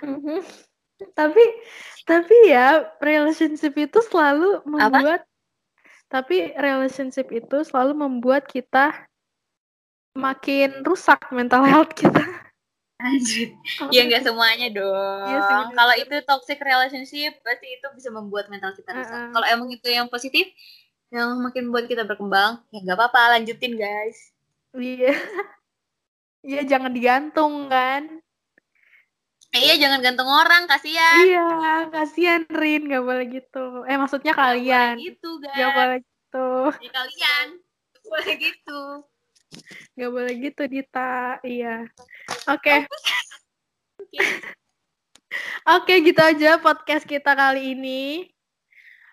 Mhm. 0.00 0.69
Tapi 1.16 1.44
tapi 2.04 2.36
ya 2.48 2.90
relationship 3.00 3.74
itu 3.76 3.98
selalu 4.08 4.64
membuat 4.66 5.24
tapi 6.10 6.50
relationship 6.58 7.30
itu 7.30 7.62
selalu 7.62 7.94
membuat 7.94 8.50
kita 8.50 9.06
makin 10.18 10.82
rusak 10.82 11.22
mental 11.30 11.62
health 11.62 11.94
kita. 11.94 12.50
Anjir. 13.00 13.56
Ya 13.88 14.04
nggak 14.04 14.28
semuanya 14.28 14.68
dong. 14.68 15.24
Iya 15.24 15.38
sih, 15.40 15.54
bener. 15.56 15.76
Kalau 15.78 15.94
itu 15.96 16.14
toxic 16.28 16.58
relationship, 16.60 17.32
pasti 17.40 17.66
itu 17.72 17.86
bisa 17.96 18.12
membuat 18.12 18.52
mental 18.52 18.76
kita 18.76 18.92
rusak. 18.92 19.16
Uh-uh. 19.16 19.32
Kalau 19.32 19.46
emang 19.48 19.68
itu 19.72 19.88
yang 19.88 20.10
positif, 20.12 20.52
yang 21.08 21.40
makin 21.40 21.72
buat 21.72 21.88
kita 21.88 22.04
berkembang, 22.04 22.60
ya 22.68 22.78
nggak 22.84 22.98
apa-apa, 23.00 23.40
lanjutin 23.40 23.78
guys. 23.78 24.34
Iya. 24.76 25.16
Iya 26.40 26.64
jangan 26.64 26.96
digantung 26.96 27.68
kan. 27.68 28.19
Iya 29.50 29.74
jangan 29.82 29.98
gantung 29.98 30.30
orang, 30.30 30.70
kasihan. 30.70 31.26
Iya, 31.26 31.46
kasihan 31.90 32.42
Rin, 32.46 32.86
nggak 32.86 33.02
boleh 33.02 33.26
gitu. 33.26 33.82
Eh 33.90 33.98
maksudnya 33.98 34.30
kalian. 34.30 34.94
Gitu 34.94 35.30
guys. 35.42 35.58
Nggak 35.58 35.70
boleh 35.74 35.98
gitu. 36.06 36.48
Ya, 36.78 36.90
kalian. 36.94 37.46
Nggak 37.58 38.02
Boleh 38.06 38.34
gitu. 38.38 38.80
Nggak 39.98 40.10
boleh 40.14 40.34
gitu 40.38 40.62
Dita. 40.70 41.14
Iya. 41.42 41.76
Oke. 42.46 42.86
Oke. 43.98 44.18
Oke, 45.78 45.94
gitu 46.02 46.18
aja 46.18 46.58
podcast 46.58 47.06
kita 47.06 47.34
kali 47.34 47.74
ini. 47.74 48.26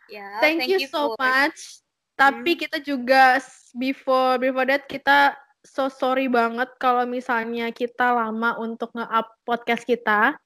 Ya, 0.10 0.40
thank, 0.42 0.66
you 0.66 0.82
so 0.90 1.14
for- 1.14 1.20
much. 1.20 1.82
Tapi 2.18 2.58
Hmm. 2.58 2.62
kita 2.66 2.78
juga 2.82 3.38
before 3.78 4.42
before 4.42 4.66
that 4.66 4.90
kita 4.90 5.38
so 5.68 5.92
sorry 5.92 6.32
banget 6.32 6.72
kalau 6.80 7.04
misalnya 7.04 7.68
kita 7.76 8.16
lama 8.16 8.56
untuk 8.58 8.90
nge-up 8.96 9.28
podcast 9.44 9.84
kita. 9.84 10.40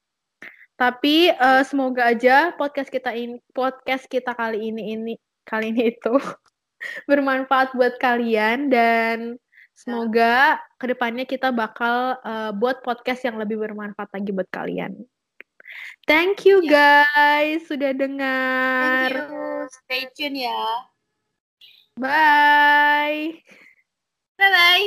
Tapi 0.74 1.30
eh, 1.30 1.62
semoga 1.62 2.10
aja 2.10 2.50
podcast 2.58 2.90
kita 2.90 3.14
ini 3.14 3.38
podcast 3.54 4.10
kita 4.10 4.34
kali 4.34 4.72
ini 4.74 4.98
ini 4.98 5.14
kali 5.46 5.70
ini 5.70 5.94
itu 5.94 6.14
bermanfaat 7.10 7.78
buat 7.78 7.94
kalian 8.02 8.66
dan 8.66 9.38
semoga 9.78 10.58
ke 10.82 10.90
depannya 10.90 11.22
kita 11.22 11.54
bakal 11.54 12.18
eh, 12.18 12.50
buat 12.58 12.82
podcast 12.82 13.22
yang 13.22 13.38
lebih 13.38 13.62
bermanfaat 13.62 14.10
lagi 14.10 14.30
buat 14.34 14.50
kalian. 14.50 14.98
Thank 16.04 16.44
you 16.44 16.66
guys 16.66 17.62
sudah 17.70 17.94
dengar. 17.94 19.08
Thank 19.08 19.30
you. 19.30 19.70
Stay 19.70 20.02
tune 20.18 20.36
ya. 20.42 20.62
Bye. 21.94 23.38
Bye 24.38 24.50
bye. 24.50 24.86